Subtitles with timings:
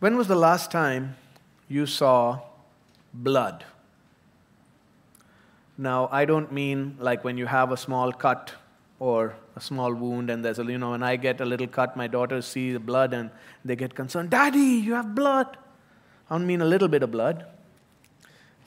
[0.00, 1.16] When was the last time
[1.68, 2.40] you saw
[3.12, 3.64] blood?
[5.76, 8.54] Now, I don't mean like when you have a small cut
[8.98, 11.98] or a small wound and there's a, you know, when I get a little cut,
[11.98, 13.30] my daughters see the blood and
[13.62, 14.30] they get concerned.
[14.30, 15.58] Daddy, you have blood.
[16.30, 17.44] I don't mean a little bit of blood.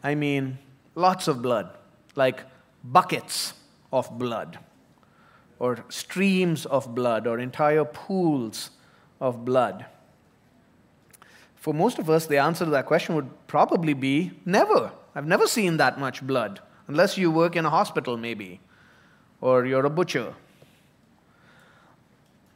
[0.04, 0.60] I mean
[0.94, 1.76] lots of blood,
[2.16, 2.44] like
[2.84, 3.56] buckets
[3.92, 4.60] of blood,
[5.58, 8.70] or streams of blood, or entire pools
[9.20, 9.88] of blood.
[11.64, 14.92] For most of us, the answer to that question would probably be never.
[15.16, 16.60] I've never seen that much blood,
[16.90, 18.60] unless you work in a hospital, maybe,
[19.40, 20.34] or you're a butcher.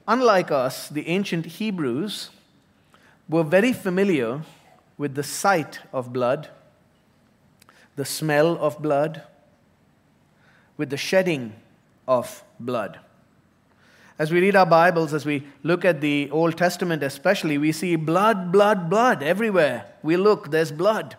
[0.10, 2.32] Unlike us, the ancient Hebrews
[3.30, 4.42] were very familiar
[4.98, 6.50] with the sight of blood,
[7.96, 9.22] the smell of blood,
[10.76, 11.54] with the shedding
[12.10, 13.00] of blood.
[14.20, 17.96] As we read our Bibles, as we look at the Old Testament especially, we see
[17.96, 19.86] blood, blood, blood everywhere.
[20.02, 21.16] We look, there's blood.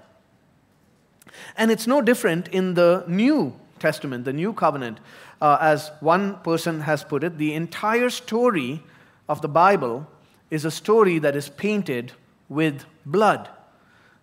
[1.57, 4.99] And it's no different in the New Testament, the New Covenant.
[5.41, 8.83] Uh, as one person has put it, the entire story
[9.29, 10.09] of the Bible
[10.51, 12.13] is a story that is painted
[12.49, 13.49] with blood.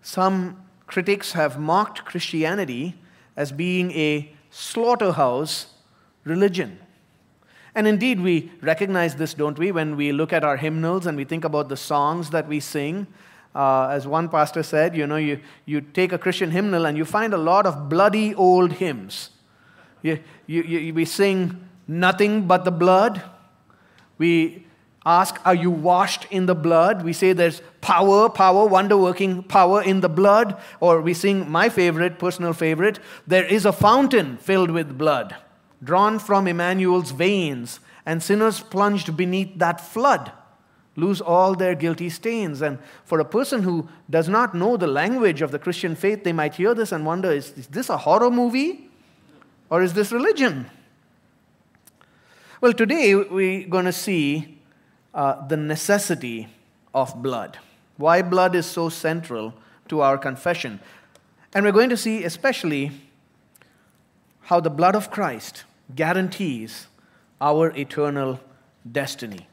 [0.02, 2.94] Some critics have mocked Christianity
[3.36, 5.68] as being a slaughterhouse
[6.24, 6.78] religion.
[7.76, 11.24] And indeed, we recognize this, don't we, when we look at our hymnals and we
[11.24, 13.06] think about the songs that we sing.
[13.54, 17.04] Uh, as one pastor said, you know, you, you take a Christian hymnal and you
[17.04, 19.28] find a lot of bloody old hymns.
[20.00, 23.22] You, you, you, we sing nothing but the blood.
[24.16, 24.64] We
[25.04, 27.04] ask, Are you washed in the blood?
[27.04, 30.58] We say there's power, power, wonder working power in the blood.
[30.80, 35.36] Or we sing my favorite, personal favorite, There is a fountain filled with blood
[35.82, 40.32] drawn from Emmanuel's veins, and sinners plunged beneath that flood
[40.96, 42.62] lose all their guilty stains.
[42.62, 46.32] And for a person who does not know the language of the Christian faith, they
[46.32, 48.88] might hear this and wonder is, is this a horror movie
[49.70, 50.70] or is this religion?
[52.60, 54.58] Well, today we're going to see
[55.14, 56.48] uh, the necessity
[56.94, 57.58] of blood.
[57.98, 59.54] Why blood is so central
[59.88, 60.80] to our confession.
[61.54, 62.92] And we're going to see especially
[64.42, 65.64] how the blood of Christ
[65.94, 66.88] guarantees
[67.40, 68.40] our eternal
[68.90, 69.48] destiny.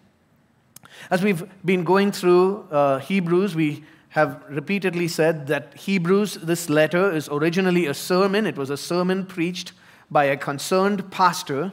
[1.10, 7.12] As we've been going through uh, Hebrews, we have repeatedly said that Hebrews, this letter,
[7.12, 8.46] is originally a sermon.
[8.46, 9.74] It was a sermon preached
[10.12, 11.72] by a concerned pastor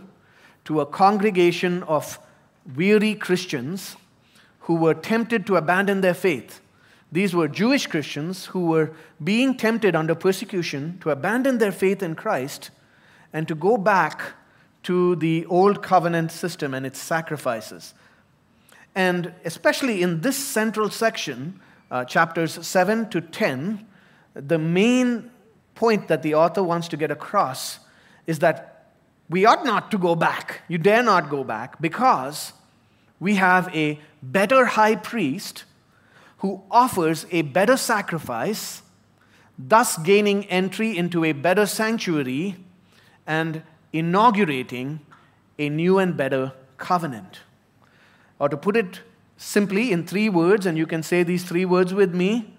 [0.65, 2.19] to a congregation of
[2.77, 3.97] weary Christians
[4.61, 6.61] who were tempted to abandon their faith.
[7.13, 8.93] These were Jewish Christians who were
[9.23, 12.71] being tempted under persecution to abandon their faith in Christ
[13.33, 14.35] and to go back
[14.83, 17.95] to the old covenant system and its sacrifices.
[18.95, 21.61] And especially in this central section,
[21.91, 23.87] uh, chapters 7 to 10,
[24.35, 25.31] the main
[25.75, 27.81] point that the author wants to get across
[28.27, 28.93] is that
[29.29, 30.63] we ought not to go back.
[30.69, 32.53] You dare not go back because
[33.21, 35.65] we have a better high priest
[36.39, 38.83] who offers a better sacrifice,
[39.59, 42.57] thus gaining entry into a better sanctuary
[43.27, 43.63] and
[43.93, 45.01] inaugurating
[45.59, 47.41] a new and better covenant.
[48.39, 49.01] Or to put it
[49.37, 52.55] simply in three words, and you can say these three words with me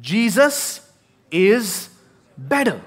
[0.00, 0.88] Jesus
[1.30, 1.90] is
[2.38, 2.80] better.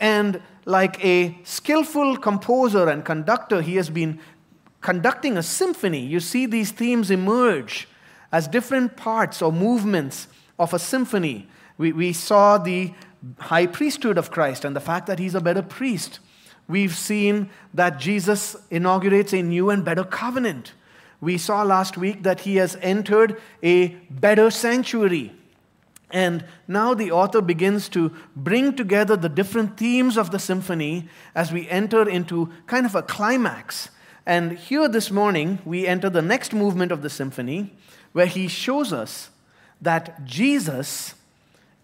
[0.00, 4.18] And like a skillful composer and conductor, he has been
[4.80, 6.00] conducting a symphony.
[6.00, 7.88] You see these themes emerge
[8.32, 10.28] as different parts or movements
[10.58, 11.48] of a symphony.
[11.78, 12.92] We, we saw the
[13.38, 16.20] high priesthood of Christ and the fact that he's a better priest.
[16.70, 20.72] We've seen that Jesus inaugurates a new and better covenant.
[21.20, 25.32] We saw last week that he has entered a better sanctuary.
[26.12, 31.50] And now the author begins to bring together the different themes of the symphony as
[31.50, 33.90] we enter into kind of a climax.
[34.24, 37.74] And here this morning, we enter the next movement of the symphony
[38.12, 39.30] where he shows us
[39.80, 41.14] that Jesus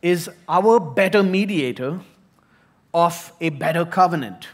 [0.00, 2.03] is our better mediator
[2.94, 4.47] of a better covenant.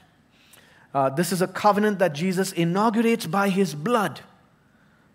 [0.94, 4.20] Uh, this is a covenant that Jesus inaugurates by his blood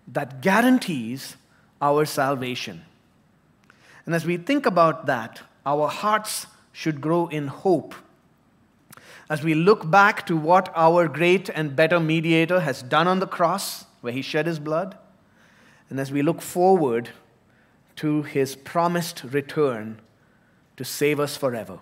[0.07, 1.35] that guarantees
[1.81, 2.83] our salvation.
[4.05, 7.93] And as we think about that, our hearts should grow in hope.
[9.29, 13.27] As we look back to what our great and better mediator has done on the
[13.27, 14.97] cross, where he shed his blood,
[15.89, 17.09] and as we look forward
[17.97, 19.99] to his promised return
[20.77, 21.79] to save us forever.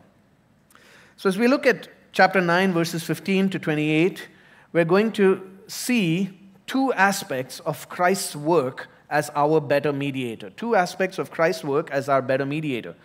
[1.18, 4.30] So, as we look at chapter 9, verses 15 to 28,
[4.72, 6.30] we're going to see
[6.66, 10.50] two aspects of Christ's work as our better mediator.
[10.52, 12.96] Two aspects of Christ's work as our better mediator.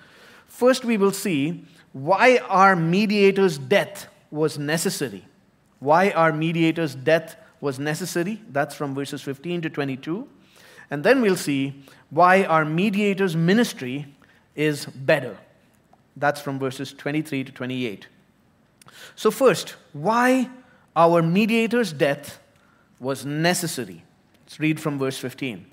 [0.47, 5.25] First, we will see why our mediator's death was necessary.
[5.81, 8.41] Why our mediator's death was necessary.
[8.49, 10.29] That's from verses 15 to 22.
[10.89, 14.07] And then we'll see why our mediator's ministry
[14.55, 15.37] is better.
[16.17, 18.07] That's from verses 23 to 28.
[19.17, 20.51] So, first, why
[20.97, 22.41] our mediator's death
[22.99, 24.05] was necessary.
[24.45, 25.67] Let's read from verse 15.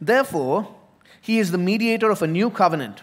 [0.00, 0.74] Therefore,
[1.20, 3.02] he is the mediator of a new covenant,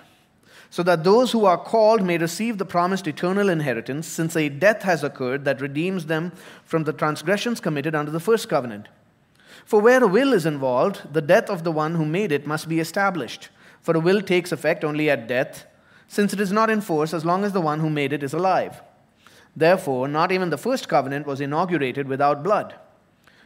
[0.70, 4.84] so that those who are called may receive the promised eternal inheritance, since a death
[4.84, 6.32] has occurred that redeems them
[6.64, 8.88] from the transgressions committed under the first covenant.
[9.66, 12.70] For where a will is involved, the death of the one who made it must
[12.70, 13.50] be established.
[13.82, 15.66] For a will takes effect only at death,
[16.08, 18.34] since it is not in force as long as the one who made it is
[18.34, 18.82] alive.
[19.56, 22.76] Therefore, not even the first covenant was inaugurated without blood.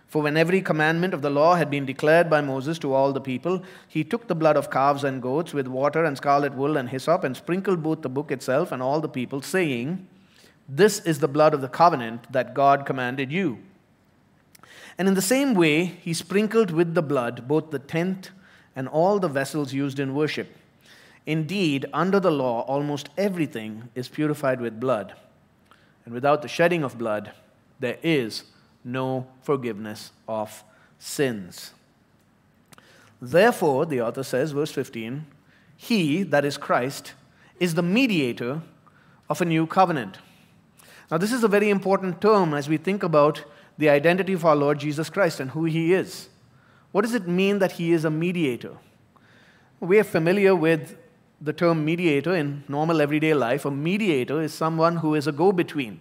[0.07, 3.21] For when every commandment of the law had been declared by Moses to all the
[3.21, 6.89] people, he took the blood of calves and goats with water and scarlet wool and
[6.89, 10.07] hyssop and sprinkled both the book itself and all the people, saying,
[10.69, 13.59] This is the blood of the covenant that God commanded you.
[14.97, 18.31] And in the same way, he sprinkled with the blood both the tent
[18.75, 20.55] and all the vessels used in worship.
[21.25, 25.13] Indeed, under the law, almost everything is purified with blood.
[26.05, 27.31] And without the shedding of blood,
[27.79, 28.43] there is
[28.83, 30.63] no forgiveness of
[30.99, 31.71] sins.
[33.21, 35.25] Therefore, the author says, verse 15,
[35.75, 37.13] He, that is Christ,
[37.59, 38.61] is the mediator
[39.29, 40.19] of a new covenant.
[41.09, 43.43] Now, this is a very important term as we think about
[43.77, 46.29] the identity of our Lord Jesus Christ and who He is.
[46.91, 48.77] What does it mean that He is a mediator?
[49.79, 50.97] We are familiar with
[51.41, 53.65] the term mediator in normal everyday life.
[53.65, 55.99] A mediator is someone who is a go between.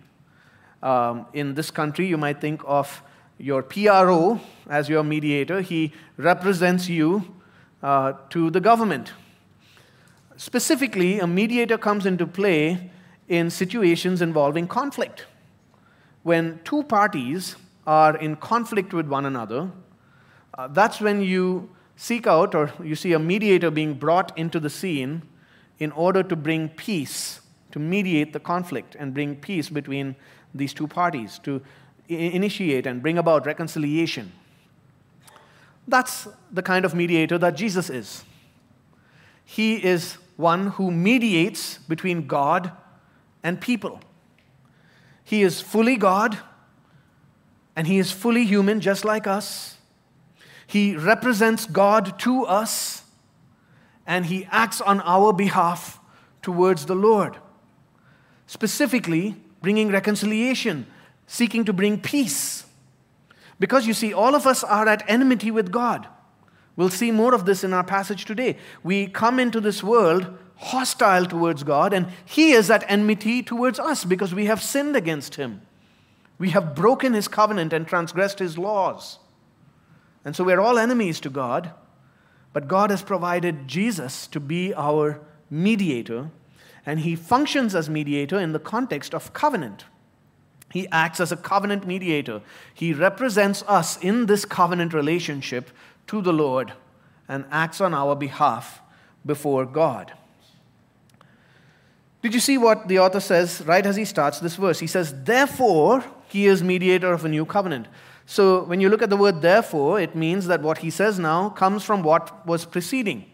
[0.83, 3.03] Um, in this country, you might think of
[3.39, 5.61] your PRO as your mediator.
[5.61, 7.35] He represents you
[7.83, 9.13] uh, to the government.
[10.37, 12.91] Specifically, a mediator comes into play
[13.29, 15.27] in situations involving conflict.
[16.23, 17.57] When two parties
[17.87, 19.71] are in conflict with one another,
[20.57, 24.71] uh, that's when you seek out or you see a mediator being brought into the
[24.71, 25.23] scene
[25.79, 27.41] in order to bring peace,
[27.73, 30.17] to mediate the conflict and bring peace between
[30.55, 31.61] these two parties to
[32.09, 34.33] initiate and bring about reconciliation.
[35.87, 38.25] That's the kind of mediator that Jesus is.
[39.45, 42.73] He is one who mediates between God
[43.43, 44.01] and people.
[45.23, 46.39] He is fully God
[47.77, 49.74] and he is fully human, just like us.
[50.67, 53.05] He represents God to us
[54.07, 56.01] and he acts on our behalf
[56.43, 57.39] towards the Lord.
[58.47, 60.87] Specifically, bringing reconciliation,
[61.27, 62.67] seeking to bring peace.
[63.59, 66.07] Because you see, all of us are at enmity with God.
[66.77, 68.57] We'll see more of this in our passage today.
[68.83, 74.05] We come into this world hostile towards God, and He is at enmity towards us
[74.05, 75.63] because we have sinned against Him.
[76.39, 79.19] We have broken His covenant and transgressed His laws.
[80.25, 81.73] And so we're all enemies to God,
[82.53, 86.31] but God has provided Jesus to be our mediator
[86.87, 89.85] and he functions as mediator in the context of covenant.
[90.71, 92.43] He acts as a covenant mediator.
[92.75, 95.71] He represents us in this covenant relationship
[96.09, 96.73] to the Lord
[97.29, 98.81] and acts on our behalf
[99.25, 100.13] before God.
[102.23, 104.81] Did you see what the author says right as he starts this verse?
[104.81, 107.87] He says, Therefore, he is mediator of a new covenant.
[108.27, 111.51] So when you look at the word therefore, it means that what he says now
[111.51, 113.27] comes from what was preceding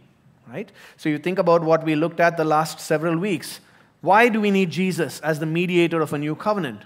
[0.52, 0.70] right?
[0.96, 3.60] So you think about what we looked at the last several weeks.
[4.00, 6.82] Why do we need Jesus as the mediator of a new covenant?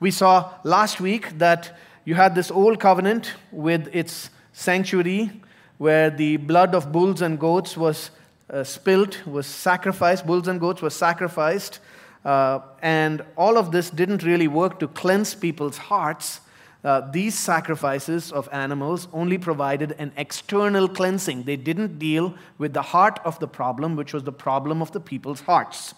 [0.00, 5.30] We saw last week that you had this old covenant with its sanctuary
[5.78, 8.10] where the blood of bulls and goats was
[8.50, 11.78] uh, spilt, was sacrificed, bulls and goats were sacrificed.
[12.24, 16.40] Uh, and all of this didn't really work to cleanse people's hearts
[16.84, 21.44] uh, these sacrifices of animals only provided an external cleansing.
[21.44, 25.00] They didn't deal with the heart of the problem, which was the problem of the
[25.00, 25.94] people's hearts.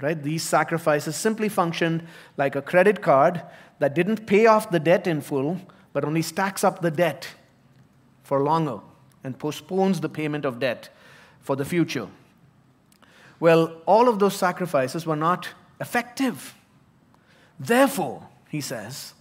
[0.00, 0.20] Right?
[0.20, 3.42] These sacrifices simply functioned like a credit card
[3.78, 5.60] that didn't pay off the debt in full,
[5.92, 7.28] but only stacks up the debt
[8.22, 8.80] for longer
[9.24, 10.88] and postpones the payment of debt
[11.40, 12.08] for the future.
[13.40, 15.48] Well, all of those sacrifices were not
[15.80, 16.54] effective.
[17.58, 19.14] Therefore, he says,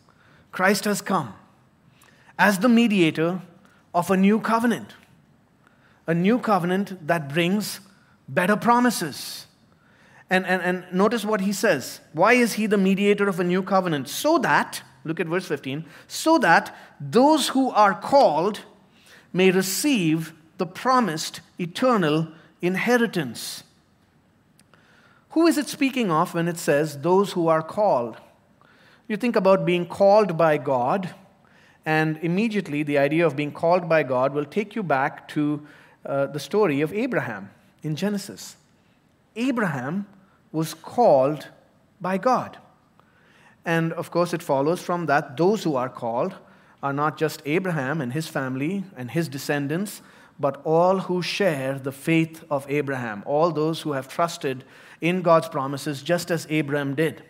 [0.51, 1.33] Christ has come
[2.37, 3.41] as the mediator
[3.93, 4.95] of a new covenant,
[6.07, 7.79] a new covenant that brings
[8.27, 9.47] better promises.
[10.29, 11.99] And, and, and notice what he says.
[12.13, 14.07] Why is he the mediator of a new covenant?
[14.07, 18.61] So that, look at verse 15, so that those who are called
[19.33, 22.29] may receive the promised eternal
[22.61, 23.63] inheritance.
[25.31, 28.17] Who is it speaking of when it says those who are called?
[29.11, 31.13] You think about being called by God,
[31.85, 35.67] and immediately the idea of being called by God will take you back to
[36.05, 37.49] uh, the story of Abraham
[37.83, 38.55] in Genesis.
[39.35, 40.07] Abraham
[40.53, 41.49] was called
[41.99, 42.57] by God.
[43.65, 46.35] And of course, it follows from that those who are called
[46.81, 50.01] are not just Abraham and his family and his descendants,
[50.39, 54.63] but all who share the faith of Abraham, all those who have trusted
[55.01, 57.23] in God's promises, just as Abraham did.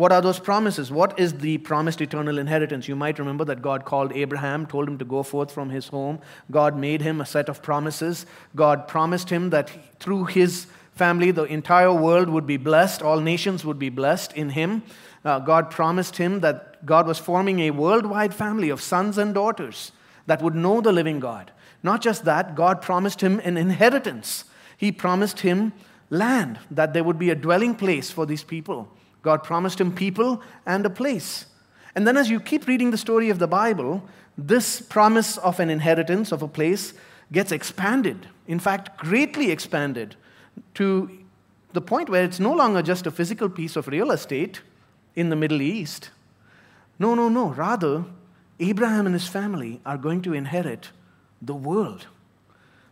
[0.00, 0.90] What are those promises?
[0.90, 2.88] What is the promised eternal inheritance?
[2.88, 6.20] You might remember that God called Abraham, told him to go forth from his home.
[6.50, 8.24] God made him a set of promises.
[8.56, 13.62] God promised him that through his family, the entire world would be blessed, all nations
[13.62, 14.82] would be blessed in him.
[15.22, 19.92] Uh, God promised him that God was forming a worldwide family of sons and daughters
[20.24, 21.50] that would know the living God.
[21.82, 24.44] Not just that, God promised him an inheritance.
[24.78, 25.74] He promised him
[26.08, 28.88] land, that there would be a dwelling place for these people.
[29.22, 31.46] God promised him people and a place.
[31.94, 34.02] And then, as you keep reading the story of the Bible,
[34.38, 36.94] this promise of an inheritance, of a place,
[37.32, 38.26] gets expanded.
[38.46, 40.16] In fact, greatly expanded
[40.74, 41.10] to
[41.72, 44.62] the point where it's no longer just a physical piece of real estate
[45.14, 46.10] in the Middle East.
[46.98, 47.48] No, no, no.
[47.48, 48.04] Rather,
[48.58, 50.90] Abraham and his family are going to inherit
[51.40, 52.06] the world,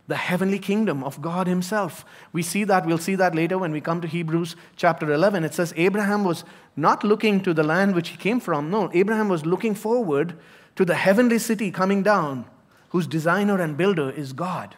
[0.09, 2.03] the heavenly kingdom of God Himself.
[2.33, 5.43] We see that, we'll see that later when we come to Hebrews chapter 11.
[5.43, 6.43] It says Abraham was
[6.75, 8.71] not looking to the land which he came from.
[8.71, 10.35] No, Abraham was looking forward
[10.75, 12.45] to the heavenly city coming down,
[12.89, 14.75] whose designer and builder is God.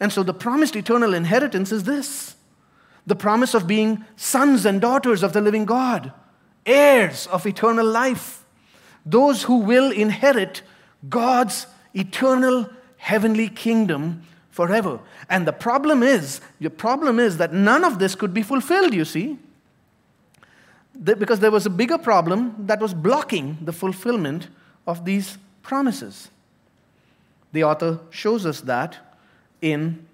[0.00, 2.34] And so the promised eternal inheritance is this
[3.06, 6.12] the promise of being sons and daughters of the living God,
[6.66, 8.44] heirs of eternal life,
[9.06, 10.62] those who will inherit
[11.08, 15.00] God's eternal heavenly kingdom forever.
[15.28, 19.04] And the problem is, your problem is that none of this could be fulfilled, you
[19.04, 19.38] see.
[21.02, 24.48] Because there was a bigger problem that was blocking the fulfillment
[24.86, 26.28] of these promises.
[27.52, 28.98] The author shows us that
[29.60, 30.06] in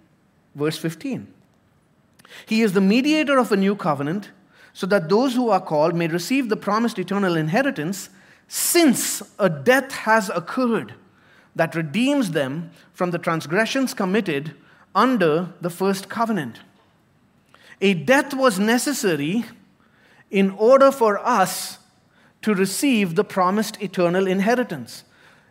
[0.55, 1.27] verse 15.
[2.47, 4.31] He is the mediator of a new covenant,
[4.73, 8.11] so that those who are called may receive the promised eternal inheritance,
[8.47, 10.95] since a death has occurred
[11.59, 14.55] that redeems them from the transgressions committed
[14.95, 16.61] under the first covenant.
[17.81, 19.45] A death was necessary
[20.31, 21.79] in order for us
[22.43, 25.03] to receive the promised eternal inheritance.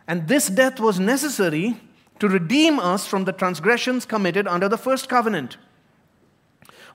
[0.06, 1.78] And this death was necessary
[2.20, 5.58] to redeem us from the transgressions committed under the first covenant.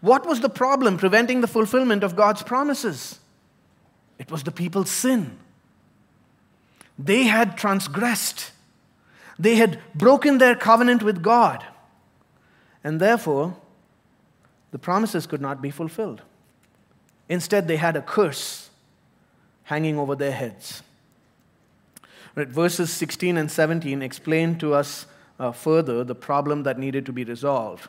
[0.02, 3.20] What was the problem preventing the fulfillment of God's promises?
[4.18, 5.38] It was the people's sin.
[6.98, 8.52] They had transgressed,
[9.38, 11.64] they had broken their covenant with God,
[12.84, 13.56] and therefore
[14.72, 16.22] the promises could not be fulfilled.
[17.30, 18.70] Instead, they had a curse
[19.64, 20.84] hanging over their heads.
[22.36, 25.06] Right, verses 16 and 17 explain to us
[25.40, 27.88] uh, further the problem that needed to be resolved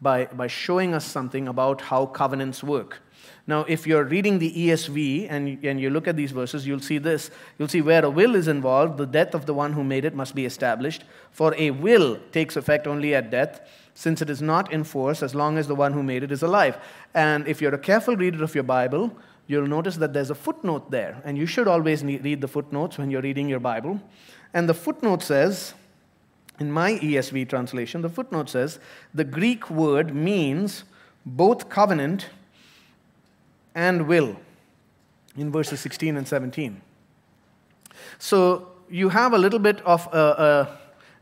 [0.00, 3.00] by, by showing us something about how covenants work.
[3.46, 6.98] Now, if you're reading the ESV and, and you look at these verses, you'll see
[6.98, 7.30] this.
[7.58, 10.14] You'll see where a will is involved, the death of the one who made it
[10.14, 11.04] must be established.
[11.32, 13.60] For a will takes effect only at death,
[13.94, 16.42] since it is not in force as long as the one who made it is
[16.42, 16.78] alive.
[17.14, 20.90] And if you're a careful reader of your Bible, you'll notice that there's a footnote
[20.90, 21.20] there.
[21.24, 24.00] And you should always read the footnotes when you're reading your Bible.
[24.54, 25.74] And the footnote says,
[26.58, 28.78] in my ESV translation, the footnote says
[29.12, 30.84] the Greek word means
[31.26, 32.28] both covenant
[33.74, 34.36] and will
[35.36, 36.80] in verses 16 and 17.
[38.18, 40.78] So you have a little bit of a, a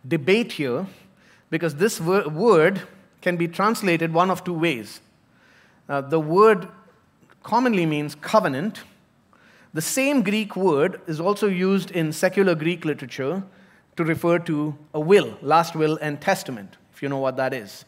[0.06, 0.86] debate here
[1.50, 2.82] because this word
[3.20, 5.00] can be translated one of two ways.
[5.88, 6.68] Uh, the word
[7.42, 8.80] commonly means covenant.
[9.74, 13.42] The same Greek word is also used in secular Greek literature
[13.96, 17.84] to refer to a will, last will and testament, if you know what that is.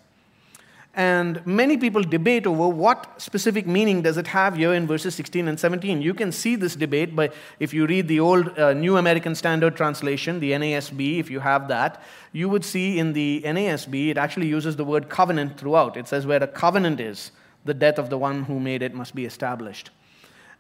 [0.95, 5.49] And many people debate over what specific meaning does it have here in verses 16
[5.49, 6.03] and 17.
[6.03, 9.75] You can see this debate by if you read the old uh, New American Standard
[9.75, 14.49] Translation, the NASB, if you have that, you would see in the NASB it actually
[14.49, 15.97] uses the word covenant throughout.
[15.97, 17.33] It says where a covenant is,
[17.65, 19.91] the death of the one who made it must be established.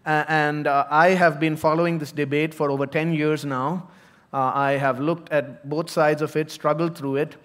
[0.06, 3.90] Uh, and uh, I have been following this debate for over 10 years now.
[4.32, 7.36] Uh, I have looked at both sides of it, struggled through it,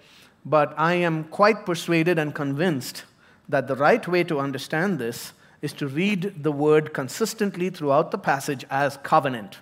[0.48, 3.04] but I am quite persuaded and convinced
[3.50, 8.18] that the right way to understand this is to read the word consistently throughout the
[8.18, 9.58] passage as covenant.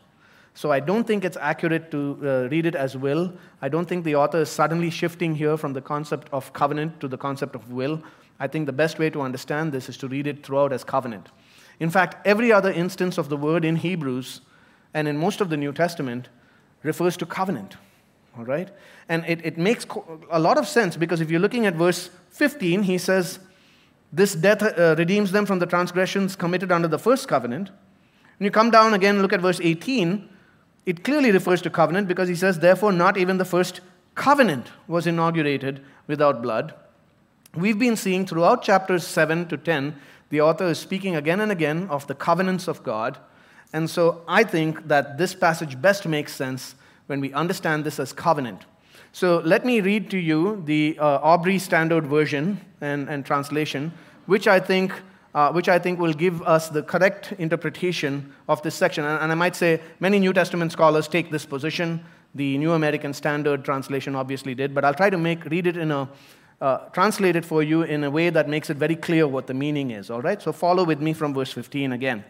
[0.54, 3.32] So I don't think it's accurate to uh, read it as will.
[3.60, 7.08] I don't think the author is suddenly shifting here from the concept of covenant to
[7.08, 8.00] the concept of will.
[8.38, 11.28] I think the best way to understand this is to read it throughout as covenant.
[11.80, 14.40] In fact, every other instance of the word in Hebrews
[14.94, 16.28] and in most of the New Testament
[16.82, 17.76] refers to covenant.
[18.38, 18.68] All right?
[19.08, 19.86] And it, it makes
[20.30, 23.38] a lot of sense because if you're looking at verse 15, he says,
[24.12, 27.70] This death uh, redeems them from the transgressions committed under the first covenant.
[28.38, 30.28] When you come down again, look at verse 18,
[30.84, 33.80] it clearly refers to covenant because he says, Therefore, not even the first
[34.14, 36.74] covenant was inaugurated without blood.
[37.54, 39.96] We've been seeing throughout chapters 7 to 10,
[40.28, 43.18] the author is speaking again and again of the covenants of God.
[43.72, 46.74] And so I think that this passage best makes sense
[47.06, 48.62] when we understand this as covenant.
[49.12, 53.92] So let me read to you the uh, Aubrey Standard Version and, and translation,
[54.26, 54.92] which I think.
[55.34, 59.04] Uh, which I think will give us the correct interpretation of this section.
[59.04, 62.02] And, and I might say many New Testament scholars take this position.
[62.34, 65.90] The New American Standard translation obviously did, but I'll try to make read it in
[65.90, 66.08] a
[66.60, 69.54] uh, translate it for you in a way that makes it very clear what the
[69.54, 70.10] meaning is.
[70.10, 70.40] All right?
[70.40, 72.24] So follow with me from verse 15 again.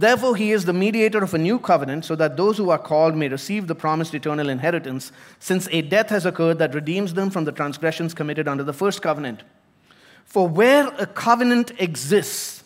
[0.00, 3.16] Therefore, he is the mediator of a new covenant, so that those who are called
[3.16, 7.44] may receive the promised eternal inheritance, since a death has occurred that redeems them from
[7.44, 9.42] the transgressions committed under the first covenant.
[10.24, 12.62] For where a covenant exists,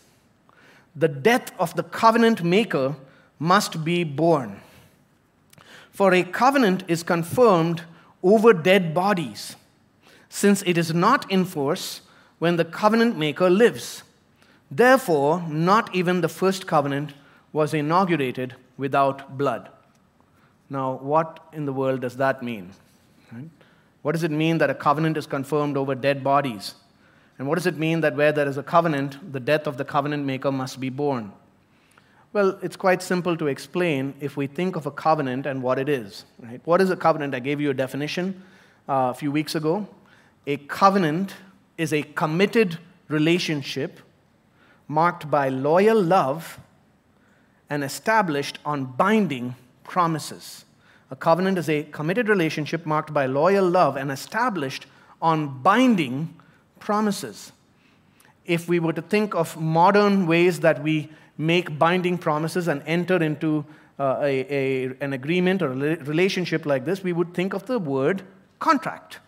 [0.95, 2.95] the death of the covenant maker
[3.39, 4.59] must be born.
[5.89, 7.81] For a covenant is confirmed
[8.21, 9.55] over dead bodies,
[10.29, 12.01] since it is not in force
[12.37, 14.03] when the covenant maker lives.
[14.69, 17.13] Therefore, not even the first covenant
[17.53, 19.69] was inaugurated without blood.
[20.69, 22.71] Now, what in the world does that mean?
[24.01, 26.75] What does it mean that a covenant is confirmed over dead bodies?
[27.37, 29.85] And what does it mean that where there is a covenant, the death of the
[29.85, 31.31] covenant maker must be born?
[32.31, 35.87] Well, it's quite simple to explain if we think of a covenant and what it
[35.87, 36.25] is.
[36.39, 36.59] Right?
[36.65, 37.35] What is a covenant?
[37.35, 38.43] I gave you a definition
[38.89, 39.87] uh, a few weeks ago.
[40.47, 41.35] A covenant
[41.77, 43.99] is a committed relationship
[44.87, 46.59] marked by loyal love
[47.69, 50.65] and established on binding promises.
[51.11, 54.87] A covenant is a committed relationship marked by loyal love and established
[55.21, 56.33] on binding
[56.79, 57.51] promises.
[58.45, 63.21] If we were to think of modern ways that we make binding promises and enter
[63.21, 63.65] into
[63.99, 67.79] uh, a, a, an agreement or a relationship like this, we would think of the
[67.79, 68.23] word
[68.59, 69.19] contract.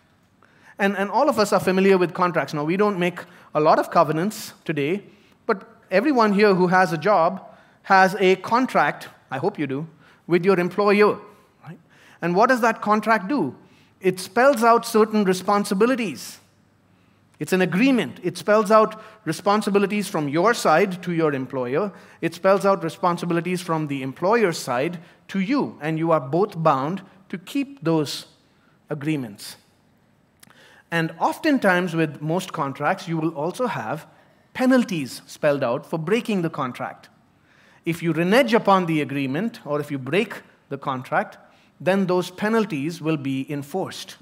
[0.78, 2.52] And, and all of us are familiar with contracts.
[2.52, 3.20] Now, we don't make
[3.54, 5.02] a lot of covenants today,
[5.46, 7.55] but everyone here who has a job
[7.86, 9.86] has a contract, I hope you do,
[10.26, 11.20] with your employer.
[11.64, 11.78] Right?
[12.20, 13.54] And what does that contract do?
[14.00, 16.40] It spells out certain responsibilities.
[17.38, 18.18] It's an agreement.
[18.24, 21.92] It spells out responsibilities from your side to your employer.
[22.20, 25.78] It spells out responsibilities from the employer's side to you.
[25.80, 28.26] And you are both bound to keep those
[28.90, 29.58] agreements.
[30.90, 34.08] And oftentimes, with most contracts, you will also have
[34.54, 37.10] penalties spelled out for breaking the contract.
[37.86, 41.38] If you renege upon the agreement or if you break the contract,
[41.80, 44.16] then those penalties will be enforced.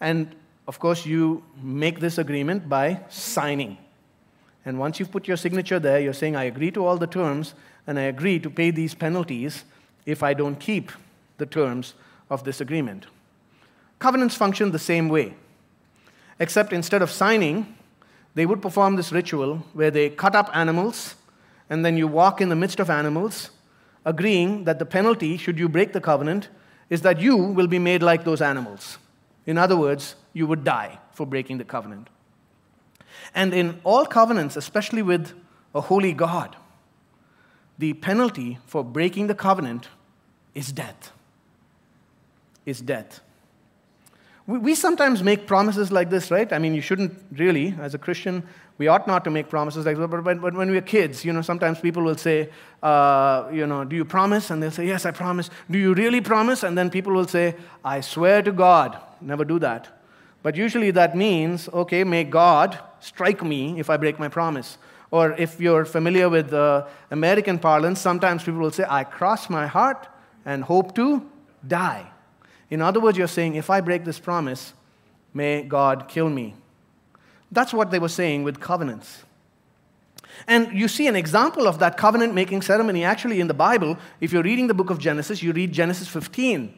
[0.00, 0.34] And
[0.68, 3.78] of course, you make this agreement by signing.
[4.66, 7.54] And once you've put your signature there, you're saying, I agree to all the terms
[7.86, 9.64] and I agree to pay these penalties
[10.04, 10.92] if I don't keep
[11.38, 11.94] the terms
[12.28, 13.06] of this agreement.
[13.98, 15.34] Covenants function the same way,
[16.38, 17.74] except instead of signing,
[18.34, 21.14] they would perform this ritual where they cut up animals
[21.70, 23.50] and then you walk in the midst of animals,
[24.04, 26.48] agreeing that the penalty, should you break the covenant,
[26.90, 28.98] is that you will be made like those animals.
[29.46, 32.08] In other words, you would die for breaking the covenant.
[33.34, 35.32] And in all covenants, especially with
[35.74, 36.56] a holy God,
[37.78, 39.88] the penalty for breaking the covenant
[40.54, 41.12] is death.
[42.66, 43.20] Is death.
[44.46, 46.52] We, we sometimes make promises like this, right?
[46.52, 48.42] I mean, you shouldn't really, as a Christian,
[48.78, 50.08] we ought not to make promises like that.
[50.08, 52.48] But, but, when we're kids, you know, sometimes people will say,
[52.82, 54.50] uh, you know, do you promise?
[54.50, 55.50] And they'll say, yes, I promise.
[55.68, 56.62] Do you really promise?
[56.62, 58.96] And then people will say, I swear to God.
[59.20, 59.88] Never do that.
[60.44, 64.78] But usually that means, okay, may God strike me if I break my promise.
[65.10, 66.52] Or if you're familiar with
[67.10, 70.06] American parlance, sometimes people will say, I cross my heart
[70.44, 71.28] and hope to
[71.66, 72.10] die.
[72.70, 74.74] In other words, you're saying, if I break this promise,
[75.34, 76.54] may God kill me.
[77.50, 79.24] That's what they were saying with covenants.
[80.46, 83.98] And you see an example of that covenant making ceremony actually in the Bible.
[84.20, 86.74] If you're reading the book of Genesis, you read Genesis 15.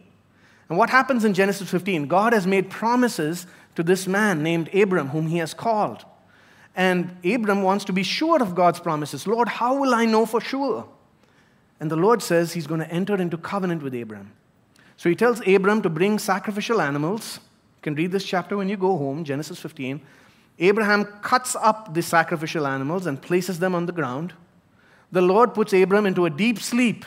[0.68, 2.06] And what happens in Genesis 15?
[2.06, 6.04] God has made promises to this man named Abram, whom he has called.
[6.76, 9.26] And Abram wants to be sure of God's promises.
[9.26, 10.88] Lord, how will I know for sure?
[11.80, 14.32] And the Lord says he's going to enter into covenant with Abram.
[14.96, 17.40] So he tells Abram to bring sacrificial animals.
[17.78, 20.00] You can read this chapter when you go home, Genesis 15.
[20.60, 24.34] Abraham cuts up the sacrificial animals and places them on the ground.
[25.10, 27.04] The Lord puts Abram into a deep sleep.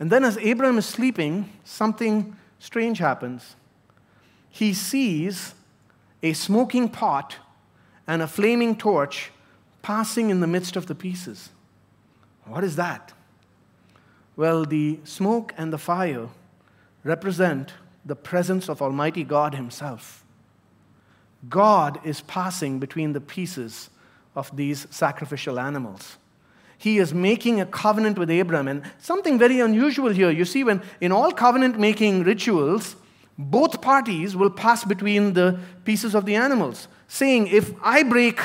[0.00, 3.54] And then, as Abram is sleeping, something strange happens.
[4.50, 5.54] He sees
[6.22, 7.36] a smoking pot
[8.06, 9.30] and a flaming torch
[9.82, 11.50] passing in the midst of the pieces.
[12.46, 13.12] What is that?
[14.36, 16.28] Well, the smoke and the fire
[17.04, 20.24] represent the presence of Almighty God Himself.
[21.48, 23.90] God is passing between the pieces
[24.34, 26.16] of these sacrificial animals.
[26.78, 28.68] He is making a covenant with Abram.
[28.68, 30.30] And something very unusual here.
[30.30, 32.96] You see, when in all covenant making rituals,
[33.36, 38.40] both parties will pass between the pieces of the animals, saying, If I break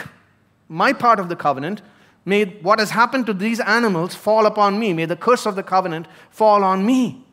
[0.68, 1.82] my part of the covenant,
[2.26, 4.94] may what has happened to these animals fall upon me.
[4.94, 7.26] May the curse of the covenant fall on me.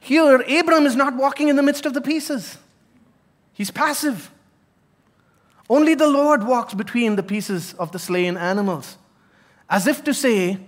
[0.00, 2.58] Here, Abram is not walking in the midst of the pieces,
[3.52, 4.30] he's passive.
[5.68, 8.96] Only the Lord walks between the pieces of the slain animals,
[9.68, 10.58] as if to say,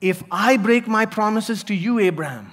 [0.00, 2.52] If I break my promises to you, Abraham,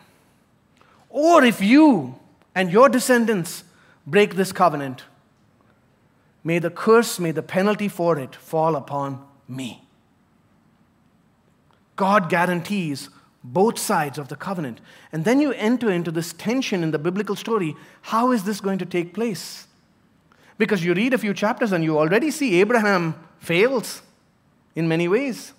[1.10, 2.16] or if you
[2.56, 3.64] and your descendants
[4.08, 5.04] break this covenant,
[6.44, 9.84] may the curse, may the penalty for it fall upon me.
[11.96, 13.10] God guarantees
[13.44, 14.80] both sides of the covenant.
[15.12, 17.76] And then you enter into this tension in the biblical story.
[18.04, 19.68] How is this going to take place?
[20.58, 24.02] Because you read a few chapters and you already see Abraham fails
[24.76, 25.54] in many ways.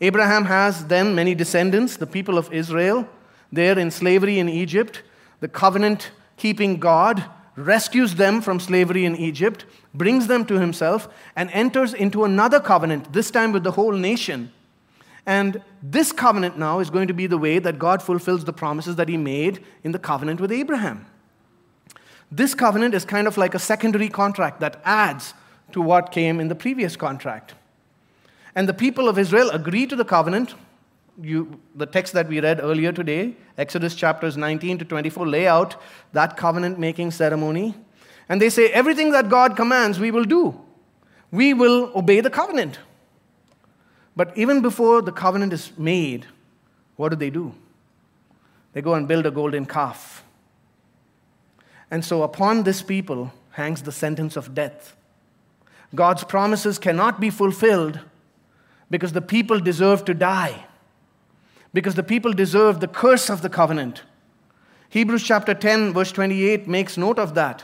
[0.00, 3.08] Abraham has then many descendants, the people of Israel.
[3.52, 5.02] They're in slavery in Egypt.
[5.40, 7.24] The covenant keeping God
[7.56, 13.12] rescues them from slavery in Egypt, brings them to himself, and enters into another covenant,
[13.12, 14.52] this time with the whole nation.
[15.26, 18.96] And this covenant now is going to be the way that God fulfills the promises
[18.96, 21.06] that he made in the covenant with Abraham.
[22.36, 25.34] This covenant is kind of like a secondary contract that adds
[25.70, 27.54] to what came in the previous contract.
[28.56, 30.54] And the people of Israel agree to the covenant
[31.20, 35.76] you, the text that we read earlier today, Exodus chapters 19 to 24, lay out
[36.12, 37.74] that covenant making ceremony.
[38.28, 40.60] And they say, everything that God commands, we will do.
[41.30, 42.80] We will obey the covenant.
[44.16, 46.26] But even before the covenant is made,
[46.96, 47.54] what do they do?
[48.72, 50.23] They go and build a golden calf.
[51.94, 54.96] And so upon this people hangs the sentence of death.
[55.94, 58.00] God's promises cannot be fulfilled
[58.90, 60.66] because the people deserve to die
[61.72, 64.02] because the people deserve the curse of the covenant.
[64.88, 67.62] Hebrews chapter 10, verse 28 makes note of that.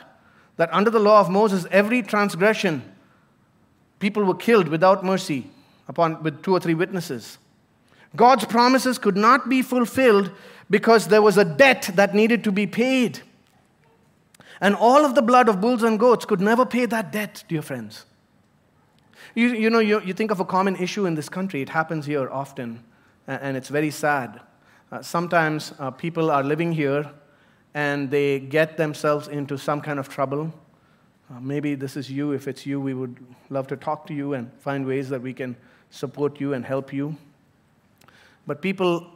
[0.58, 2.84] That under the law of Moses, every transgression,
[3.98, 5.50] people were killed without mercy
[5.88, 7.38] upon, with two or three witnesses.
[8.14, 10.30] God's promises could not be fulfilled
[10.68, 13.22] because there was a debt that needed to be paid.
[14.60, 17.62] And all of the blood of bulls and goats could never pay that debt, dear
[17.62, 18.04] friends.
[19.34, 22.06] You, you know, you, you think of a common issue in this country, it happens
[22.06, 22.84] here often
[23.26, 24.40] and it's very sad.
[24.90, 27.08] Uh, sometimes uh, people are living here
[27.74, 30.52] and they get themselves into some kind of trouble.
[31.30, 32.32] Uh, maybe this is you.
[32.32, 33.16] If it's you, we would
[33.50, 35.56] love to talk to you and find ways that we can
[35.90, 37.16] support you and help you.
[38.46, 39.06] But people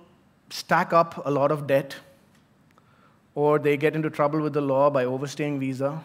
[0.50, 1.96] stack up a lot of debt,
[3.35, 6.05] or they get into trouble with the law by overstaying visa,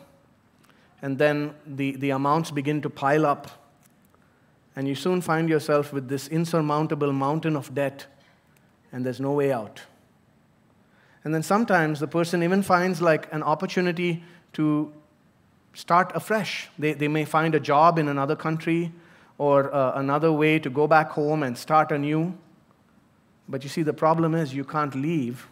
[1.02, 3.60] and then the, the amounts begin to pile up
[4.80, 8.06] and you soon find yourself with this insurmountable mountain of debt,
[8.94, 9.82] and there's no way out.
[11.26, 14.94] And then sometimes the person even finds like an opportunity to
[15.74, 16.70] start afresh.
[16.80, 18.94] They, they may find a job in another country
[19.38, 22.38] or uh, another way to go back home and start anew.
[23.50, 25.48] But you see, the problem is you can't leave.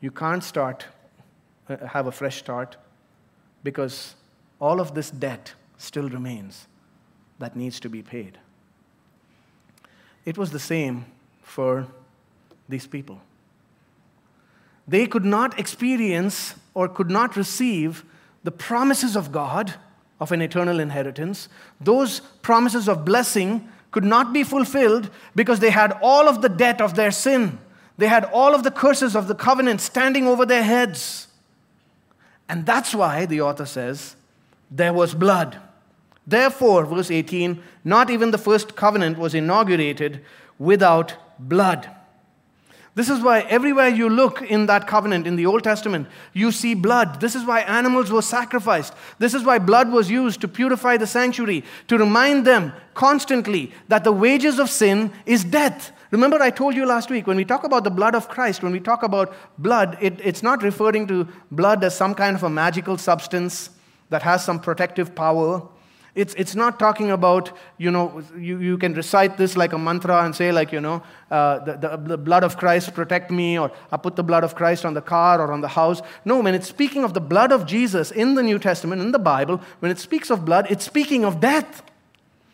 [0.00, 0.86] You can't start,
[1.68, 2.76] uh, have a fresh start,
[3.62, 4.14] because
[4.60, 6.66] all of this debt still remains
[7.38, 8.38] that needs to be paid.
[10.24, 11.06] It was the same
[11.42, 11.86] for
[12.68, 13.20] these people.
[14.88, 18.04] They could not experience or could not receive
[18.44, 19.74] the promises of God
[20.20, 21.48] of an eternal inheritance.
[21.80, 26.80] Those promises of blessing could not be fulfilled because they had all of the debt
[26.80, 27.58] of their sin.
[27.98, 31.28] They had all of the curses of the covenant standing over their heads.
[32.48, 34.16] And that's why the author says
[34.70, 35.58] there was blood.
[36.26, 40.20] Therefore, verse 18, not even the first covenant was inaugurated
[40.58, 41.88] without blood.
[42.96, 46.74] This is why everywhere you look in that covenant in the Old Testament, you see
[46.74, 47.20] blood.
[47.20, 48.94] This is why animals were sacrificed.
[49.18, 54.02] This is why blood was used to purify the sanctuary, to remind them constantly that
[54.02, 55.92] the wages of sin is death.
[56.10, 58.72] Remember, I told you last week when we talk about the blood of Christ, when
[58.72, 62.50] we talk about blood, it, it's not referring to blood as some kind of a
[62.50, 63.70] magical substance
[64.10, 65.66] that has some protective power.
[66.14, 70.24] It's, it's not talking about, you know, you, you can recite this like a mantra
[70.24, 73.70] and say, like, you know, uh, the, the, the blood of Christ protect me, or
[73.92, 76.00] I put the blood of Christ on the car or on the house.
[76.24, 79.18] No, when it's speaking of the blood of Jesus in the New Testament, in the
[79.18, 81.82] Bible, when it speaks of blood, it's speaking of death.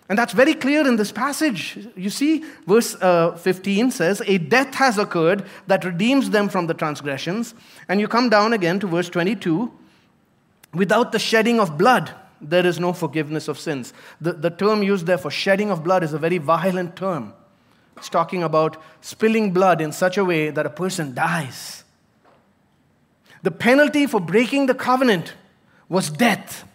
[0.09, 1.79] And that's very clear in this passage.
[1.97, 6.75] You see, verse uh, 15 says, A death has occurred that redeems them from the
[6.75, 7.55] transgressions.
[7.89, 9.73] And you come down again to verse 22
[10.75, 12.13] without the shedding of blood
[12.43, 13.93] there is no forgiveness of sins.
[14.21, 17.33] The, the term used there for shedding of blood is a very violent term.
[17.97, 21.85] It's talking about spilling blood in such a way that a person dies.
[23.43, 25.35] The penalty for breaking the covenant
[25.89, 26.69] was death.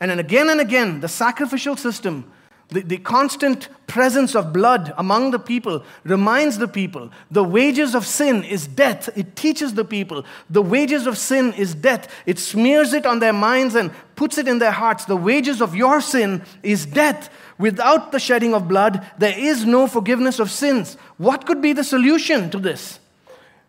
[0.00, 2.30] And then again and again, the sacrificial system
[2.70, 8.06] the, the constant presence of blood among the people reminds the people the wages of
[8.06, 9.08] sin is death.
[9.16, 12.08] It teaches the people the wages of sin is death.
[12.26, 15.04] It smears it on their minds and puts it in their hearts.
[15.04, 17.28] The wages of your sin is death.
[17.58, 20.96] Without the shedding of blood, there is no forgiveness of sins.
[21.18, 23.00] What could be the solution to this?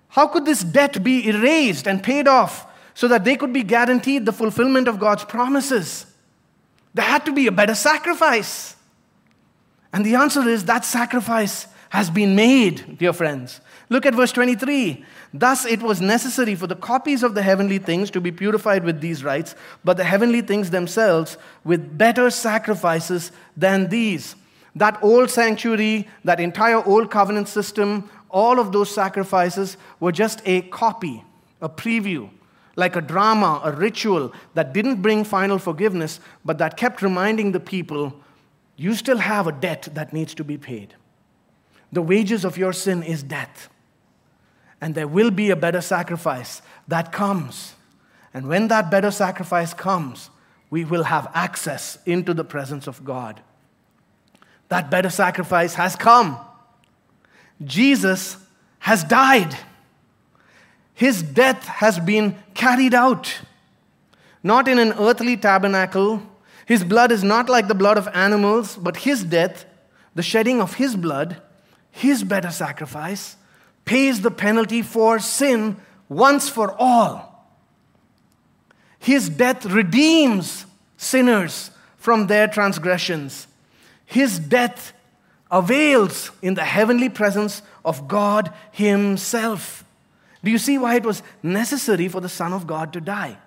[0.10, 4.26] How could this debt be erased and paid off so that they could be guaranteed
[4.26, 6.06] the fulfillment of God's promises?
[6.94, 8.76] There had to be a better sacrifice.
[9.94, 13.60] And the answer is that sacrifice has been made, dear friends.
[13.90, 15.04] Look at verse 23.
[15.34, 19.02] Thus it was necessary for the copies of the heavenly things to be purified with
[19.02, 24.36] these rites, but the heavenly things themselves with better sacrifices than these.
[24.76, 30.62] That old sanctuary, that entire old covenant system, all of those sacrifices were just a
[30.62, 31.26] copy,
[31.60, 32.30] a preview,
[32.78, 37.60] like a drama, a ritual that didn't bring final forgiveness, but that kept reminding the
[37.60, 38.21] people
[38.82, 40.96] you still have a debt that needs to be paid.
[41.92, 43.70] The wages of your sin is death.
[44.82, 47.76] And there will be a better sacrifice that comes.
[48.34, 50.32] And when that better sacrifice comes,
[50.72, 53.42] we will have access into the presence of God.
[54.70, 56.40] That better sacrifice has come.
[57.64, 58.36] Jesus
[58.80, 59.56] has died.
[60.96, 63.42] His death has been carried out,
[64.42, 66.24] not in an earthly tabernacle
[66.72, 69.66] his blood is not like the blood of animals, but his death,
[70.16, 71.42] the shedding of his blood,
[71.92, 73.36] his better sacrifice,
[73.84, 75.76] pays the penalty for sin
[76.08, 77.46] once for all.
[79.00, 83.48] His death redeems sinners from their transgressions.
[84.06, 84.94] His death
[85.52, 89.84] avails in the heavenly presence of God Himself.
[90.42, 93.40] Do you see why it was necessary for the Son of God to die?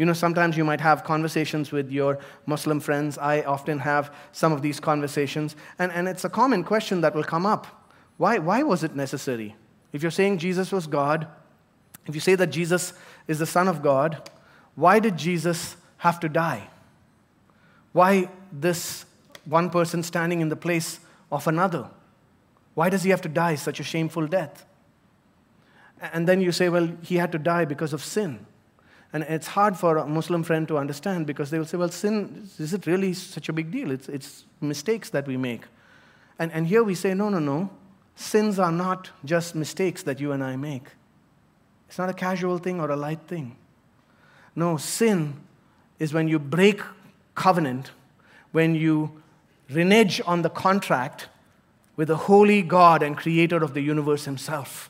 [0.00, 3.18] You know, sometimes you might have conversations with your Muslim friends.
[3.18, 7.22] I often have some of these conversations, and, and it's a common question that will
[7.22, 7.66] come up.
[8.16, 9.56] Why, why was it necessary?
[9.92, 11.26] If you're saying Jesus was God,
[12.06, 12.94] if you say that Jesus
[13.28, 14.30] is the Son of God,
[14.74, 16.70] why did Jesus have to die?
[17.92, 19.04] Why this
[19.44, 21.90] one person standing in the place of another?
[22.72, 24.64] Why does he have to die such a shameful death?
[26.00, 28.46] And then you say, well, he had to die because of sin.
[29.12, 32.48] And it's hard for a Muslim friend to understand because they will say, well, sin,
[32.58, 33.90] is it really such a big deal?
[33.90, 35.62] It's, it's mistakes that we make.
[36.38, 37.70] And, and here we say, no, no, no.
[38.14, 40.84] Sins are not just mistakes that you and I make.
[41.88, 43.56] It's not a casual thing or a light thing.
[44.54, 45.34] No, sin
[45.98, 46.80] is when you break
[47.34, 47.90] covenant,
[48.52, 49.22] when you
[49.70, 51.28] renege on the contract
[51.96, 54.88] with the holy God and creator of the universe himself.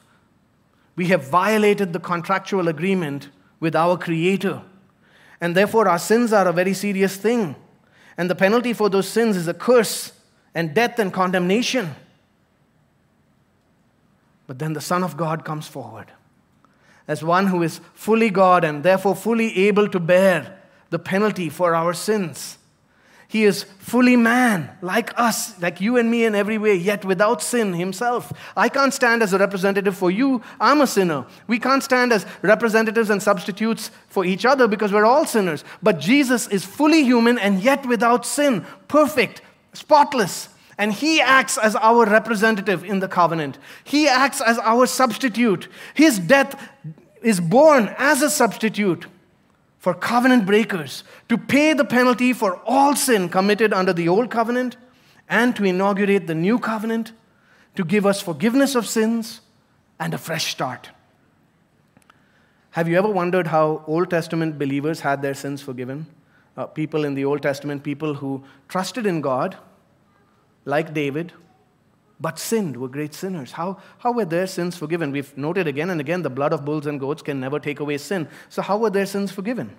[0.95, 4.63] We have violated the contractual agreement with our Creator.
[5.41, 7.55] And therefore, our sins are a very serious thing.
[8.17, 10.13] And the penalty for those sins is a curse
[10.55, 11.95] and death and condemnation.
[14.47, 16.07] But then the Son of God comes forward
[17.07, 21.75] as one who is fully God and therefore fully able to bear the penalty for
[21.75, 22.57] our sins.
[23.31, 27.41] He is fully man, like us, like you and me in every way, yet without
[27.41, 28.33] sin himself.
[28.57, 30.43] I can't stand as a representative for you.
[30.59, 31.25] I'm a sinner.
[31.47, 35.63] We can't stand as representatives and substitutes for each other because we're all sinners.
[35.81, 39.43] But Jesus is fully human and yet without sin, perfect,
[39.75, 40.49] spotless.
[40.77, 43.59] And he acts as our representative in the covenant.
[43.85, 45.69] He acts as our substitute.
[45.95, 46.61] His death
[47.23, 49.07] is born as a substitute
[49.81, 54.77] for covenant breakers to pay the penalty for all sin committed under the old covenant
[55.29, 57.13] and to inaugurate the new covenant
[57.75, 59.41] to give us forgiveness of sins
[59.99, 60.91] and a fresh start.
[62.73, 66.07] Have you ever wondered how Old Testament believers had their sins forgiven?
[66.57, 69.57] Uh, people in the Old Testament, people who trusted in God,
[70.67, 71.33] like David,
[72.21, 73.53] but sinned, were great sinners.
[73.53, 75.11] How, how were their sins forgiven?
[75.11, 77.97] We've noted again and again the blood of bulls and goats can never take away
[77.97, 78.29] sin.
[78.51, 79.75] So, how were their sins forgiven?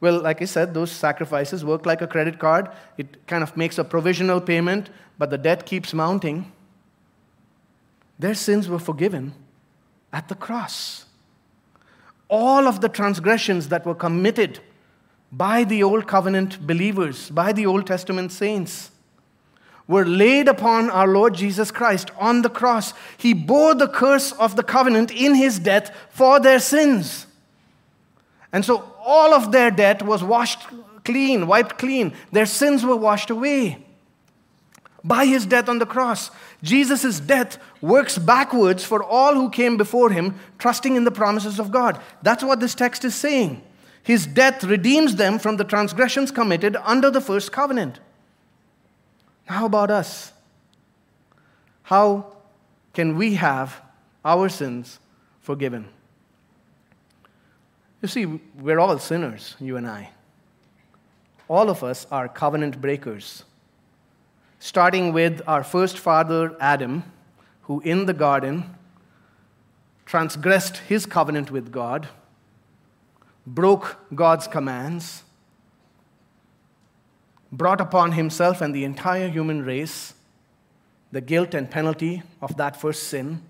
[0.00, 2.70] Well, like I said, those sacrifices work like a credit card.
[2.96, 6.50] It kind of makes a provisional payment, but the debt keeps mounting.
[8.18, 9.34] Their sins were forgiven
[10.12, 11.04] at the cross.
[12.28, 14.60] All of the transgressions that were committed
[15.30, 18.91] by the Old Covenant believers, by the Old Testament saints,
[19.88, 22.94] were laid upon our Lord Jesus Christ on the cross.
[23.16, 27.26] He bore the curse of the covenant in his death for their sins.
[28.52, 30.66] And so all of their debt was washed
[31.04, 32.14] clean, wiped clean.
[32.30, 33.84] Their sins were washed away
[35.04, 36.30] by his death on the cross.
[36.62, 41.72] Jesus' death works backwards for all who came before him, trusting in the promises of
[41.72, 42.00] God.
[42.22, 43.62] That's what this text is saying.
[44.02, 48.00] His death redeems them from the transgressions committed under the first covenant.
[49.46, 50.32] How about us?
[51.82, 52.32] How
[52.94, 53.82] can we have
[54.24, 54.98] our sins
[55.40, 55.88] forgiven?
[58.00, 58.26] You see,
[58.58, 60.10] we're all sinners, you and I.
[61.48, 63.44] All of us are covenant breakers.
[64.58, 67.04] Starting with our first father, Adam,
[67.62, 68.74] who in the garden
[70.06, 72.08] transgressed his covenant with God,
[73.46, 75.24] broke God's commands,
[77.52, 80.14] brought upon himself and the entire human race
[81.12, 83.42] the guilt and penalty of that first sin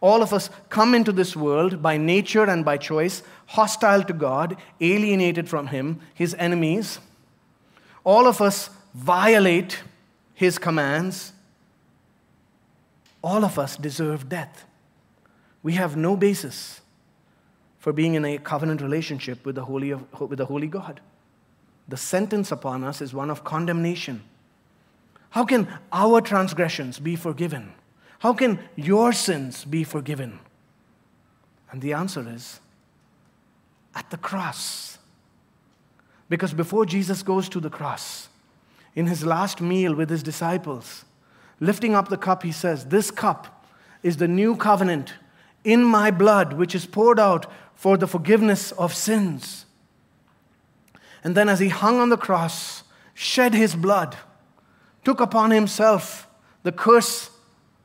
[0.00, 4.56] all of us come into this world by nature and by choice, hostile to God,
[4.80, 6.98] alienated from Him, His enemies.
[8.02, 9.82] All of us violate
[10.32, 11.32] His commands.
[13.22, 14.64] All of us deserve death.
[15.62, 16.80] We have no basis
[17.78, 21.00] for being in a covenant relationship with the holy, with the holy God.
[21.90, 24.22] The sentence upon us is one of condemnation.
[25.30, 27.72] How can our transgressions be forgiven?
[28.20, 30.38] How can your sins be forgiven?
[31.72, 32.60] And the answer is
[33.92, 34.98] at the cross.
[36.28, 38.28] Because before Jesus goes to the cross,
[38.94, 41.04] in his last meal with his disciples,
[41.58, 43.66] lifting up the cup, he says, This cup
[44.04, 45.14] is the new covenant
[45.64, 49.66] in my blood, which is poured out for the forgiveness of sins.
[51.22, 52.82] And then, as he hung on the cross,
[53.14, 54.16] shed his blood,
[55.04, 56.26] took upon himself
[56.62, 57.30] the curse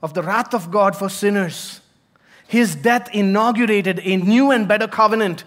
[0.01, 1.81] of the wrath of God for sinners.
[2.47, 5.43] His death inaugurated a new and better covenant,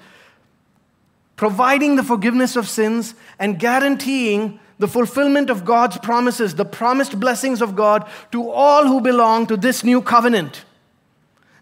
[1.36, 7.62] providing the forgiveness of sins and guaranteeing the fulfillment of God's promises, the promised blessings
[7.62, 10.64] of God to all who belong to this new covenant.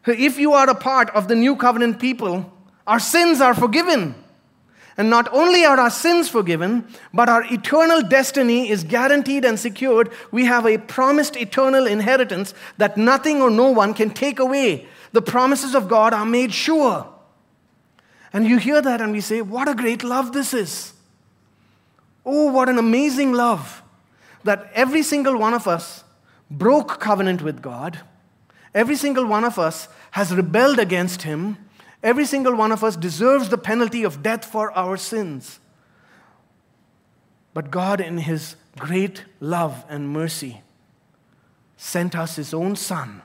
[0.07, 2.53] If you are a part of the new covenant people,
[2.87, 4.15] our sins are forgiven.
[4.99, 10.11] And not only are our sins forgiven, but our eternal destiny is guaranteed and secured.
[10.31, 14.87] We have a promised eternal inheritance that nothing or no one can take away.
[15.13, 17.07] The promises of God are made sure.
[18.33, 20.95] And you hear that and we say, What a great love this is!
[22.25, 23.83] Oh, what an amazing love
[24.45, 26.05] that every single one of us
[26.51, 28.01] broke covenant with God.
[28.75, 31.57] Every single one of us has rebelled against Him
[32.07, 35.59] Every single one of us deserves the penalty of death for our sins.
[37.53, 40.61] But God, in His great love and mercy,
[41.77, 43.23] sent us His own Son,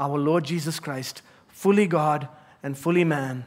[0.00, 2.26] our Lord Jesus Christ, fully God
[2.60, 3.44] and fully man,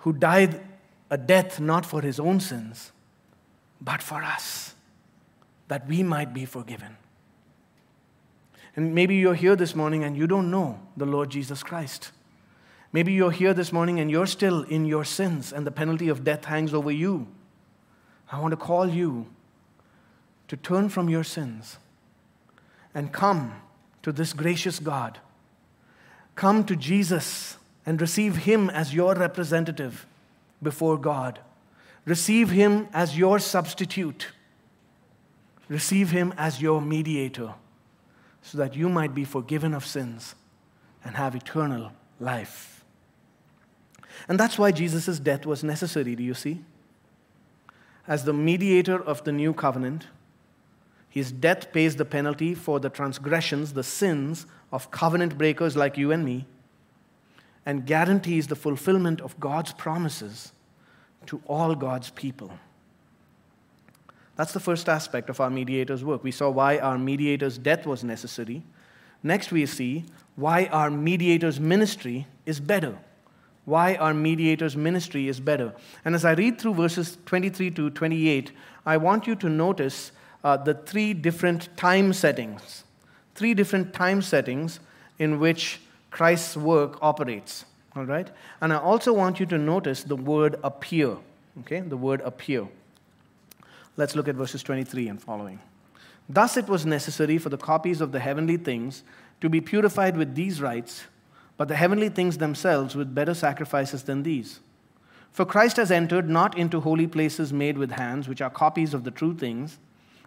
[0.00, 0.60] who died
[1.08, 2.92] a death not for His own sins,
[3.80, 4.74] but for us,
[5.68, 6.98] that we might be forgiven.
[8.76, 12.10] And maybe you're here this morning and you don't know the Lord Jesus Christ.
[12.96, 16.24] Maybe you're here this morning and you're still in your sins and the penalty of
[16.24, 17.26] death hangs over you.
[18.32, 19.26] I want to call you
[20.48, 21.76] to turn from your sins
[22.94, 23.60] and come
[24.02, 25.18] to this gracious God.
[26.36, 30.06] Come to Jesus and receive Him as your representative
[30.62, 31.38] before God.
[32.06, 34.28] Receive Him as your substitute.
[35.68, 37.52] Receive Him as your mediator
[38.40, 40.34] so that you might be forgiven of sins
[41.04, 42.75] and have eternal life.
[44.28, 46.60] And that's why Jesus' death was necessary, do you see?
[48.08, 50.06] As the mediator of the new covenant,
[51.08, 56.12] his death pays the penalty for the transgressions, the sins of covenant breakers like you
[56.12, 56.46] and me,
[57.64, 60.52] and guarantees the fulfillment of God's promises
[61.26, 62.52] to all God's people.
[64.36, 66.22] That's the first aspect of our mediator's work.
[66.22, 68.62] We saw why our mediator's death was necessary.
[69.22, 70.04] Next, we see
[70.36, 72.98] why our mediator's ministry is better.
[73.66, 75.74] Why our mediator's ministry is better.
[76.04, 78.52] And as I read through verses 23 to 28,
[78.86, 80.12] I want you to notice
[80.42, 82.84] uh, the three different time settings.
[83.34, 84.80] Three different time settings
[85.18, 87.64] in which Christ's work operates.
[87.96, 88.30] All right?
[88.60, 91.16] And I also want you to notice the word appear.
[91.60, 91.80] Okay?
[91.80, 92.68] The word appear.
[93.96, 95.58] Let's look at verses 23 and following.
[96.28, 99.02] Thus it was necessary for the copies of the heavenly things
[99.40, 101.04] to be purified with these rites,
[101.56, 104.60] but the heavenly things themselves with better sacrifices than these.
[105.30, 109.04] For Christ has entered not into holy places made with hands, which are copies of
[109.04, 109.78] the true things,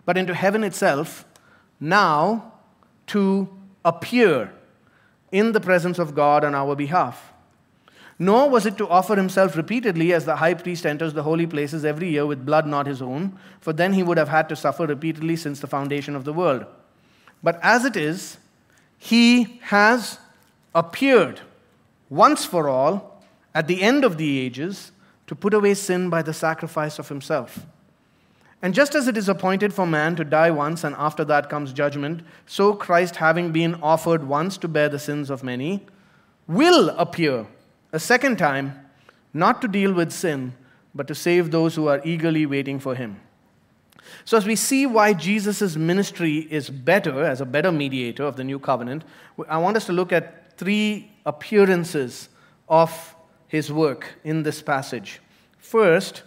[0.06, 1.26] but into heaven itself,
[1.80, 2.54] now
[3.08, 3.50] to
[3.84, 4.54] appear
[5.32, 7.34] in the presence of God on our behalf.
[8.18, 11.86] Nor was it to offer himself repeatedly as the high priest enters the holy places
[11.86, 14.86] every year with blood not his own, for then he would have had to suffer
[14.86, 16.66] repeatedly since the foundation of the world.
[17.42, 18.38] But as it is,
[18.98, 20.20] he has
[20.74, 21.42] appeared
[22.10, 24.92] once for all at the end of the ages
[25.28, 27.66] to put away sin by the sacrifice of himself.
[28.62, 31.72] And just as it is appointed for man to die once and after that comes
[31.72, 35.86] judgment, so Christ, having been offered once to bear the sins of many,
[36.48, 37.48] will appear
[37.94, 38.86] a second time,
[39.34, 40.54] not to deal with sin,
[40.94, 43.20] but to save those who are eagerly waiting for him.
[44.26, 48.44] So, as we see why Jesus' ministry is better, as a better mediator of the
[48.44, 49.04] new covenant,
[49.48, 52.28] I want us to look at three appearances
[52.68, 53.16] of
[53.48, 55.22] his work in this passage.
[55.58, 56.24] First,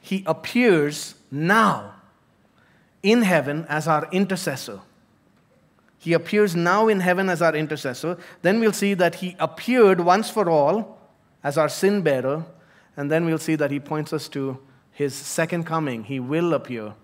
[0.00, 1.94] he appears now
[3.04, 4.80] in heaven as our intercessor.
[5.96, 8.18] He appears now in heaven as our intercessor.
[8.42, 10.98] Then we'll see that he appeared once for all
[11.44, 12.44] as our sin bearer.
[12.96, 14.58] And then we'll see that he points us to
[14.90, 16.02] his second coming.
[16.02, 16.94] He will appear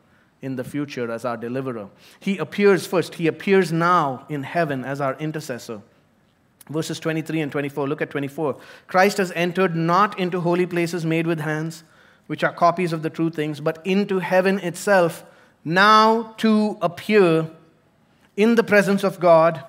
[0.41, 1.89] in the future as our deliverer.
[2.19, 5.83] He appears first, he appears now in heaven as our intercessor.
[6.69, 7.89] Verses 23 and 24.
[7.89, 8.57] Look at 24.
[8.87, 11.85] Christ has entered not into holy places made with hands,
[12.27, 15.25] which are copies of the true things, but into heaven itself,
[15.65, 17.51] now to appear
[18.37, 19.65] in the presence of God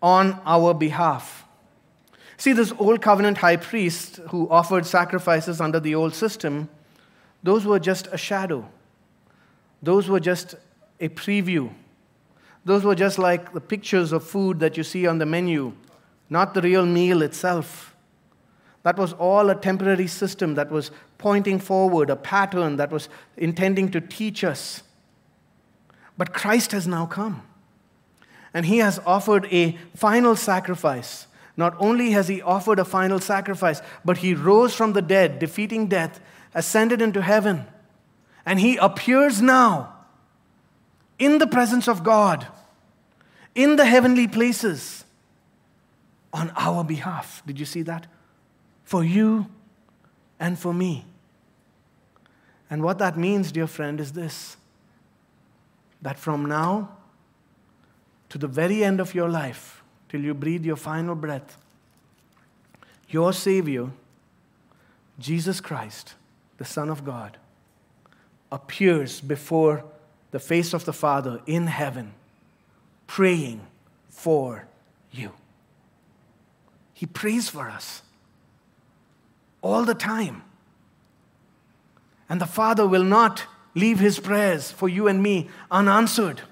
[0.00, 1.44] on our behalf.
[2.36, 6.68] See, this old covenant high priest who offered sacrifices under the old system,
[7.42, 8.68] those were just a shadow.
[9.82, 10.56] Those were just
[10.98, 11.72] a preview.
[12.64, 15.72] Those were just like the pictures of food that you see on the menu,
[16.32, 17.94] not the real meal itself.
[18.84, 23.90] That was all a temporary system that was pointing forward, a pattern that was intending
[23.90, 24.82] to teach us.
[26.16, 27.42] But Christ has now come
[28.54, 31.26] and he has offered a final sacrifice.
[31.54, 35.86] Not only has he offered a final sacrifice, but he rose from the dead, defeating
[35.86, 36.18] death,
[36.54, 37.66] ascended into heaven,
[38.46, 39.94] and he appears now
[41.18, 42.46] in the presence of God,
[43.54, 45.01] in the heavenly places,
[46.32, 47.42] on our behalf.
[47.46, 48.06] Did you see that?
[48.84, 49.46] For you
[50.40, 51.04] and for me.
[52.70, 54.56] And what that means, dear friend, is this
[56.00, 56.96] that from now
[58.28, 61.58] to the very end of your life, till you breathe your final breath,
[63.08, 63.90] your Savior,
[65.18, 66.14] Jesus Christ,
[66.56, 67.36] the Son of God,
[68.50, 69.84] appears before
[70.30, 72.14] the face of the Father in heaven,
[73.06, 73.60] praying
[74.08, 74.66] for
[75.10, 75.32] you.
[76.92, 78.02] He prays for us
[79.60, 80.42] all the time.
[82.28, 86.42] And the Father will not leave his prayers for you and me unanswered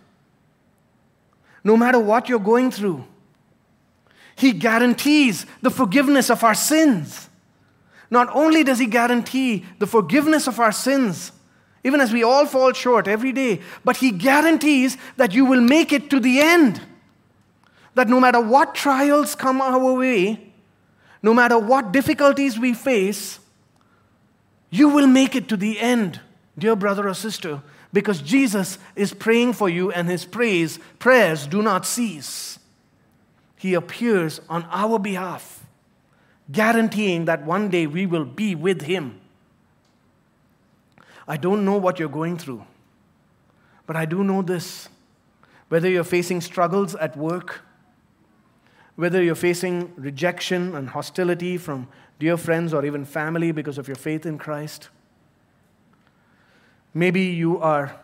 [1.64, 3.04] no matter what you're going through.
[4.36, 7.28] He guarantees the forgiveness of our sins.
[8.10, 11.32] Not only does He guarantee the forgiveness of our sins,
[11.84, 15.92] even as we all fall short every day, but He guarantees that you will make
[15.92, 16.80] it to the end.
[17.94, 20.52] That no matter what trials come our way,
[21.22, 23.38] no matter what difficulties we face,
[24.70, 26.20] you will make it to the end,
[26.56, 27.60] dear brother or sister,
[27.92, 32.58] because Jesus is praying for you and his praise, prayers do not cease.
[33.56, 35.66] He appears on our behalf,
[36.50, 39.20] guaranteeing that one day we will be with him.
[41.26, 42.64] I don't know what you're going through,
[43.86, 44.88] but I do know this.
[45.68, 47.62] Whether you're facing struggles at work,
[48.96, 51.88] whether you're facing rejection and hostility from
[52.18, 54.88] dear friends or even family because of your faith in Christ,
[56.92, 57.96] Maybe you are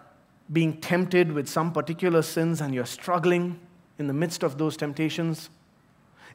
[0.52, 3.58] being tempted with some particular sins and you're struggling
[3.98, 5.50] in the midst of those temptations.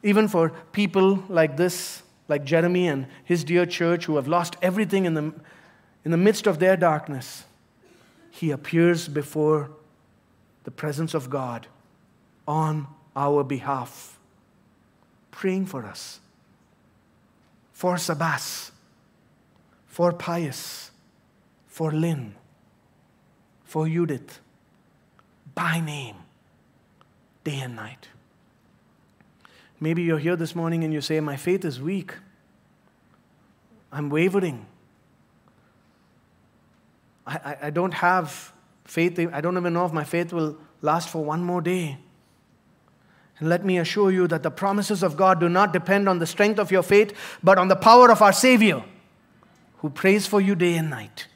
[0.02, 5.06] Even for people like this, like Jeremy and his dear church who have lost everything
[5.06, 5.32] in the,
[6.04, 7.44] in the midst of their darkness,
[8.30, 9.70] he appears before
[10.64, 11.66] the presence of God
[12.46, 12.86] on
[13.16, 14.11] our behalf,
[15.32, 16.20] praying for us.
[17.72, 18.70] For Sabas,
[19.86, 20.92] for Pius,
[21.66, 22.36] for Lynn,
[23.64, 24.38] for Judith,
[25.56, 26.14] by name,
[27.42, 28.06] day and night.
[29.80, 32.14] Maybe you're here this morning and you say, My faith is weak.
[33.90, 34.66] I'm wavering.
[37.26, 38.52] I, I, I don't have
[38.84, 39.18] faith.
[39.18, 41.98] I don't even know if my faith will last for one more day.
[43.42, 46.28] And let me assure you that the promises of God do not depend on the
[46.28, 47.12] strength of your faith,
[47.42, 48.84] but on the power of our Savior,
[49.78, 51.26] who prays for you day and night.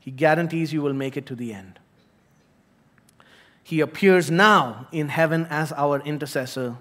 [0.00, 1.78] He guarantees you will make it to the end.
[3.62, 6.76] He appears now in heaven as our intercessor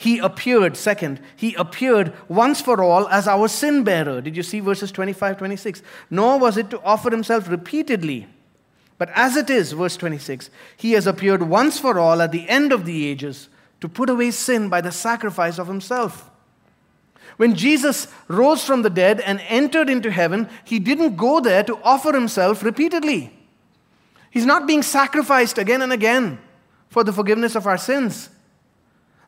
[0.00, 4.22] he appeared, second, he appeared once for all as our sin bearer.
[4.22, 5.82] Did you see verses 25, 26?
[6.08, 8.26] Nor was it to offer himself repeatedly.
[9.00, 12.70] But as it is, verse 26, he has appeared once for all at the end
[12.70, 13.48] of the ages
[13.80, 16.30] to put away sin by the sacrifice of himself.
[17.38, 21.78] When Jesus rose from the dead and entered into heaven, he didn't go there to
[21.82, 23.32] offer himself repeatedly.
[24.30, 26.38] He's not being sacrificed again and again
[26.90, 28.28] for the forgiveness of our sins.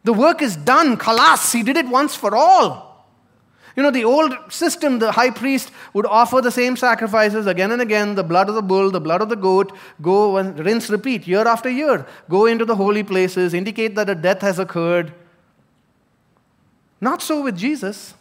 [0.05, 0.99] The work is done.
[0.99, 2.92] Kalas, he did it once for all.
[3.75, 7.81] You know, the old system, the high priest would offer the same sacrifices again and
[7.81, 11.27] again the blood of the bull, the blood of the goat, go and rinse, repeat
[11.27, 12.07] year after year.
[12.29, 15.15] Go into the holy places, indicate that a death has occurred.
[17.01, 18.15] Not so with Jesus.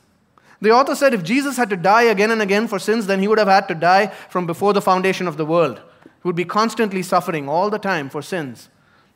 [0.62, 3.28] The author said if Jesus had to die again and again for sins, then he
[3.28, 5.82] would have had to die from before the foundation of the world.
[6.04, 8.70] He would be constantly suffering all the time for sins.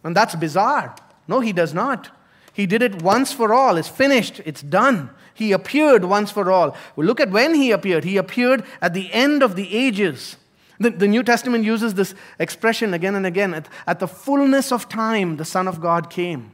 [0.03, 0.95] And that's bizarre.
[1.27, 2.09] No, he does not.
[2.55, 3.75] He did it once for all.
[3.75, 4.39] It's finished.
[4.45, 5.09] It's done.
[5.33, 6.73] He appeared once for all.
[6.95, 8.05] Well, look at when he appeared.
[8.05, 10.37] He appeared at the end of the ages.
[10.79, 13.53] The, the New Testament uses this expression again and again.
[13.53, 16.51] At, at the fullness of time, the Son of God came.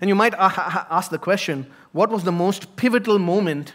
[0.00, 3.74] And you might ask the question what was the most pivotal moment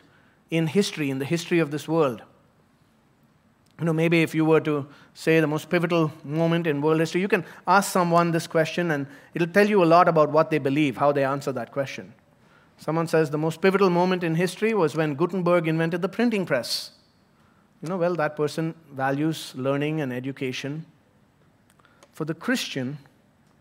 [0.49, 2.23] in history, in the history of this world?
[3.79, 7.21] You know, maybe if you were to say the most pivotal moment in world history,
[7.21, 10.57] you can ask someone this question and it'll tell you a lot about what they
[10.57, 12.13] believe, how they answer that question.
[12.77, 16.91] Someone says the most pivotal moment in history was when Gutenberg invented the printing press.
[17.81, 20.85] You know, well, that person values learning and education.
[22.11, 22.97] For the Christian,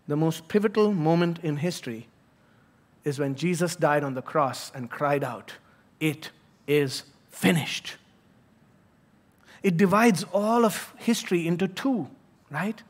[0.09, 2.09] the most pivotal moment in history
[3.05, 5.55] is when Jesus died on the cross and cried out,
[6.01, 6.31] It
[6.67, 7.97] is finished.
[9.63, 12.09] It divides all of history into two,
[12.51, 12.83] right?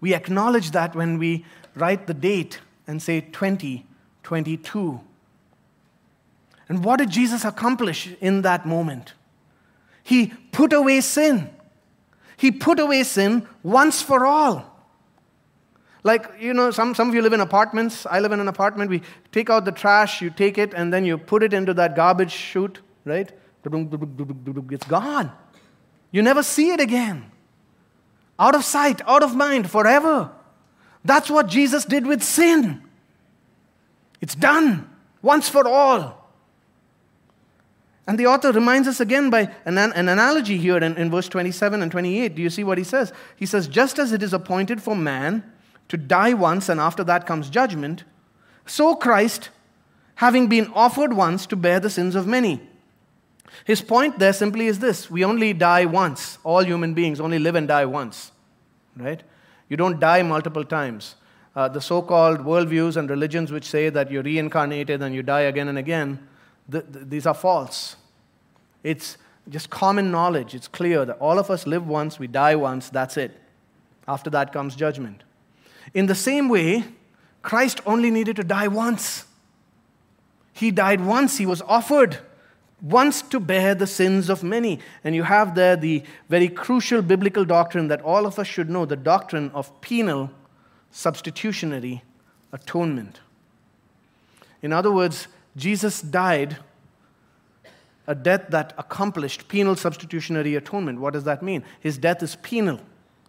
[0.00, 5.00] We acknowledge that when we write the date and say 2022.
[6.68, 9.14] And what did Jesus accomplish in that moment?
[10.02, 11.50] He put away sin.
[12.36, 14.72] He put away sin once for all.
[16.02, 18.06] Like, you know, some, some of you live in apartments.
[18.06, 18.90] I live in an apartment.
[18.90, 19.02] We
[19.32, 22.30] take out the trash, you take it, and then you put it into that garbage
[22.30, 23.32] chute, right?
[23.64, 25.32] It's gone.
[26.16, 27.30] You never see it again.
[28.38, 30.30] Out of sight, out of mind, forever.
[31.04, 32.82] That's what Jesus did with sin.
[34.22, 34.88] It's done
[35.20, 36.26] once for all.
[38.06, 41.82] And the author reminds us again by an, an analogy here in, in verse 27
[41.82, 42.34] and 28.
[42.34, 43.12] Do you see what he says?
[43.36, 45.44] He says, Just as it is appointed for man
[45.88, 48.04] to die once and after that comes judgment,
[48.64, 49.50] so Christ,
[50.14, 52.62] having been offered once to bear the sins of many
[53.66, 56.38] his point there simply is this we only die once.
[56.44, 58.30] All human beings only live and die once,
[58.96, 59.20] right?
[59.68, 61.16] You don't die multiple times.
[61.56, 65.40] Uh, the so called worldviews and religions which say that you're reincarnated and you die
[65.40, 66.28] again and again,
[66.70, 67.96] th- th- these are false.
[68.84, 70.54] It's just common knowledge.
[70.54, 73.32] It's clear that all of us live once, we die once, that's it.
[74.06, 75.24] After that comes judgment.
[75.92, 76.84] In the same way,
[77.42, 79.24] Christ only needed to die once.
[80.52, 82.18] He died once, he was offered
[82.82, 84.80] once to bear the sins of many.
[85.02, 88.84] And you have there the very crucial biblical doctrine that all of us should know
[88.84, 90.30] the doctrine of penal
[90.90, 92.02] substitutionary
[92.52, 93.20] atonement.
[94.62, 96.58] In other words, Jesus died
[98.06, 101.00] a death that accomplished penal substitutionary atonement.
[101.00, 101.64] What does that mean?
[101.80, 102.80] His death is penal,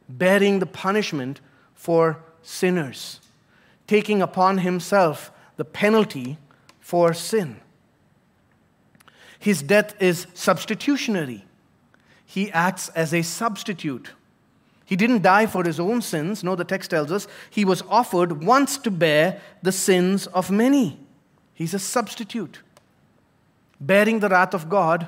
[0.08, 1.42] bearing the punishment
[1.74, 3.20] for sinners,
[3.88, 6.38] taking upon himself the penalty
[6.80, 7.60] for sin.
[9.48, 11.46] His death is substitutionary.
[12.26, 14.12] He acts as a substitute.
[14.84, 16.44] He didn't die for his own sins.
[16.44, 21.00] No, the text tells us he was offered once to bear the sins of many.
[21.54, 22.60] He's a substitute,
[23.80, 25.08] bearing the wrath of God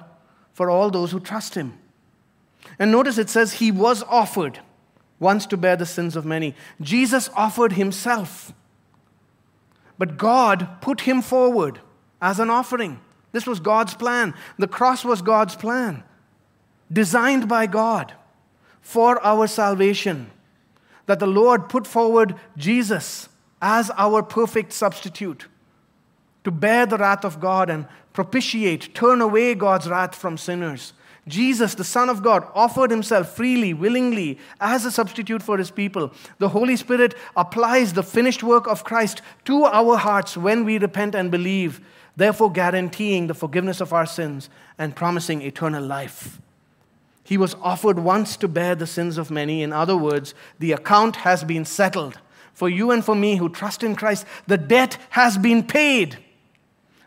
[0.54, 1.78] for all those who trust him.
[2.80, 4.62] And notice it says he was offered
[5.20, 6.56] once to bear the sins of many.
[6.80, 8.54] Jesus offered himself.
[9.98, 11.82] But God put him forward
[12.22, 13.02] as an offering.
[13.32, 14.34] This was God's plan.
[14.58, 16.04] The cross was God's plan,
[16.92, 18.14] designed by God
[18.82, 20.32] for our salvation.
[21.06, 23.30] That the Lord put forward Jesus
[23.62, 25.48] as our perfect substitute
[26.44, 30.94] to bear the wrath of God and propitiate, turn away God's wrath from sinners.
[31.28, 36.12] Jesus, the Son of God, offered himself freely, willingly, as a substitute for his people.
[36.40, 41.14] The Holy Spirit applies the finished work of Christ to our hearts when we repent
[41.14, 41.82] and believe,
[42.16, 46.40] therefore guaranteeing the forgiveness of our sins and promising eternal life.
[47.24, 49.62] He was offered once to bear the sins of many.
[49.62, 52.18] In other words, the account has been settled.
[52.54, 56.18] For you and for me who trust in Christ, the debt has been paid.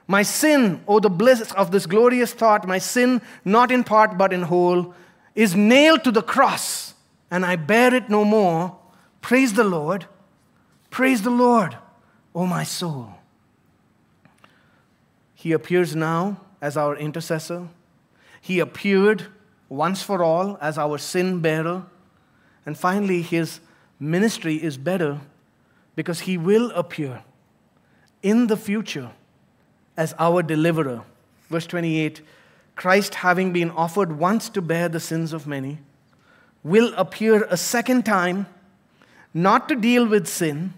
[0.06, 4.32] My sin, oh, the bliss of this glorious thought, my sin, not in part but
[4.32, 4.94] in whole,
[5.34, 6.94] is nailed to the cross,
[7.30, 8.76] and I bear it no more.
[9.20, 10.06] Praise the Lord.
[10.90, 11.76] Praise the Lord,
[12.34, 13.14] O my soul.
[15.42, 17.66] He appears now as our intercessor.
[18.40, 19.26] He appeared
[19.68, 21.82] once for all as our sin bearer.
[22.64, 23.58] And finally, his
[23.98, 25.18] ministry is better
[25.96, 27.24] because he will appear
[28.22, 29.10] in the future
[29.96, 31.02] as our deliverer.
[31.50, 32.20] Verse 28
[32.76, 35.80] Christ, having been offered once to bear the sins of many,
[36.62, 38.46] will appear a second time,
[39.34, 40.74] not to deal with sin,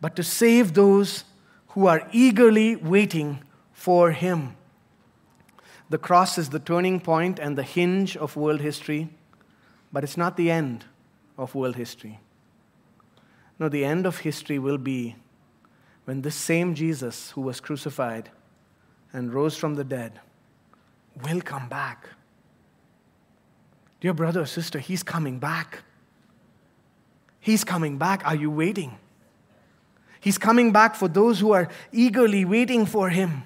[0.00, 1.24] but to save those
[1.70, 3.40] who are eagerly waiting
[3.78, 4.56] for him.
[5.88, 9.08] The cross is the turning point and the hinge of world history,
[9.92, 10.84] but it's not the end
[11.38, 12.18] of world history.
[13.56, 15.14] No, the end of history will be
[16.06, 18.30] when this same Jesus who was crucified
[19.12, 20.18] and rose from the dead
[21.22, 22.08] will come back.
[24.00, 25.84] Dear brother or sister, he's coming back.
[27.38, 28.26] He's coming back.
[28.26, 28.98] Are you waiting?
[30.18, 33.44] He's coming back for those who are eagerly waiting for him.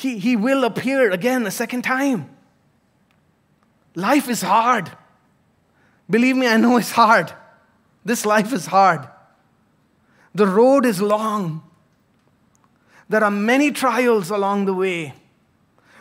[0.00, 2.34] He, he will appear again a second time.
[3.94, 4.90] Life is hard.
[6.08, 7.30] Believe me, I know it's hard.
[8.02, 9.06] This life is hard.
[10.34, 11.62] The road is long.
[13.10, 15.12] There are many trials along the way.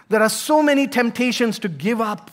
[0.08, 2.32] There are so many temptations to give up.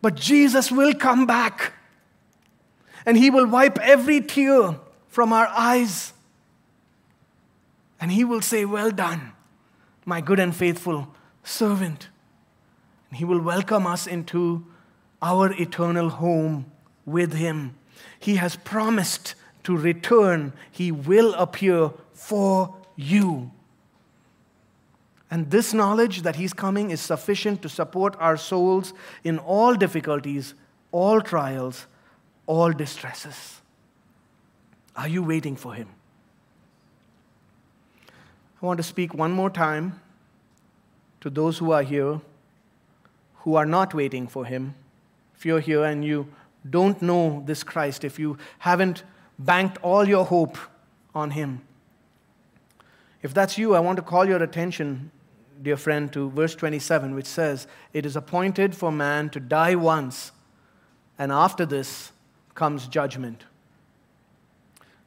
[0.00, 1.72] But Jesus will come back
[3.04, 4.78] and He will wipe every tear
[5.08, 6.12] from our eyes.
[8.00, 9.32] And He will say, Well done,
[10.08, 11.06] my good and faithful
[11.44, 12.08] servant.
[13.10, 14.66] And He will welcome us into
[15.20, 16.72] our eternal home
[17.04, 17.76] with Him.
[18.18, 19.34] He has promised
[19.64, 23.50] to return, He will appear for you.
[25.30, 28.94] And this knowledge that He's coming is sufficient to support our souls
[29.24, 30.54] in all difficulties,
[30.90, 31.86] all trials,
[32.46, 33.60] all distresses.
[34.96, 35.88] Are you waiting for Him?
[38.60, 40.00] I want to speak one more time
[41.20, 42.20] to those who are here
[43.42, 44.74] who are not waiting for Him.
[45.36, 46.26] If you're here and you
[46.68, 49.04] don't know this Christ, if you haven't
[49.38, 50.58] banked all your hope
[51.14, 51.62] on Him,
[53.22, 55.10] if that's you, I want to call your attention,
[55.62, 60.32] dear friend, to verse 27, which says, It is appointed for man to die once,
[61.16, 62.12] and after this
[62.54, 63.44] comes judgment.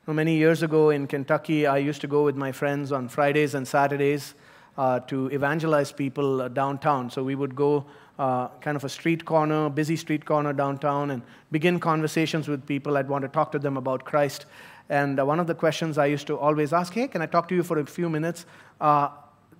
[0.07, 3.67] Many years ago in Kentucky, I used to go with my friends on Fridays and
[3.67, 4.33] Saturdays
[4.75, 7.11] uh, to evangelize people uh, downtown.
[7.11, 7.85] So we would go
[8.17, 11.21] uh, kind of a street corner, busy street corner downtown, and
[11.51, 12.97] begin conversations with people.
[12.97, 14.47] I'd want to talk to them about Christ.
[14.89, 17.47] And uh, one of the questions I used to always ask, hey, can I talk
[17.49, 18.47] to you for a few minutes?
[18.81, 19.09] Uh,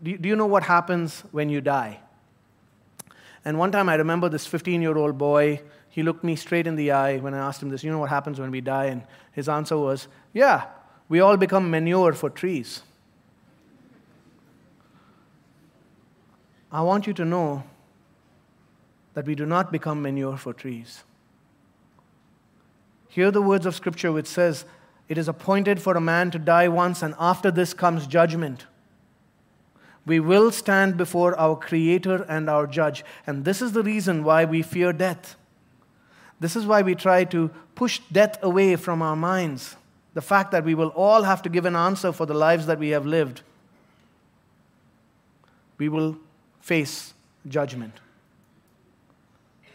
[0.02, 2.00] do you know what happens when you die?
[3.46, 5.62] And one time I remember this 15 year old boy,
[5.92, 8.10] he looked me straight in the eye when I asked him this, you know what
[8.10, 8.86] happens when we die?
[8.86, 10.68] And his answer was, yeah,
[11.10, 12.82] we all become manure for trees.
[16.72, 17.64] I want you to know
[19.16, 21.04] that we do not become manure for trees.
[23.10, 24.64] Hear the words of Scripture which says,
[25.10, 28.66] it is appointed for a man to die once, and after this comes judgment.
[30.06, 33.04] We will stand before our Creator and our Judge.
[33.28, 35.36] And this is the reason why we fear death.
[36.42, 39.76] This is why we try to push death away from our minds.
[40.16, 42.80] The fact that we will all have to give an answer for the lives that
[42.80, 43.44] we have lived.
[45.78, 46.18] We will
[46.60, 47.14] face
[47.48, 47.94] judgment.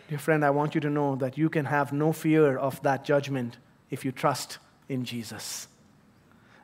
[0.08, 3.04] Dear friend, I want you to know that you can have no fear of that
[3.04, 3.58] judgment
[3.88, 4.58] if you trust
[4.88, 5.68] in Jesus.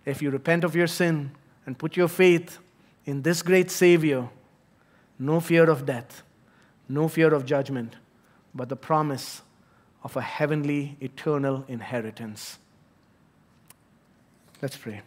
[0.05, 1.31] If you repent of your sin
[1.65, 2.59] and put your faith
[3.07, 4.29] in this great Savior,
[5.17, 6.25] no fear of death,
[6.89, 7.95] no fear of judgment,
[8.53, 9.43] but the promise
[10.05, 12.59] of a heavenly, eternal inheritance.
[14.61, 15.03] Let's pray.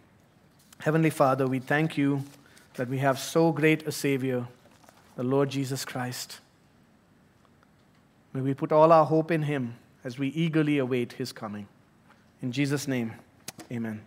[0.79, 2.23] Heavenly Father, we thank you
[2.75, 4.47] that we have so great a Savior,
[5.15, 6.39] the Lord Jesus Christ.
[8.33, 11.67] May we put all our hope in Him as we eagerly await His coming.
[12.41, 13.13] In Jesus' name,
[13.71, 14.01] amen.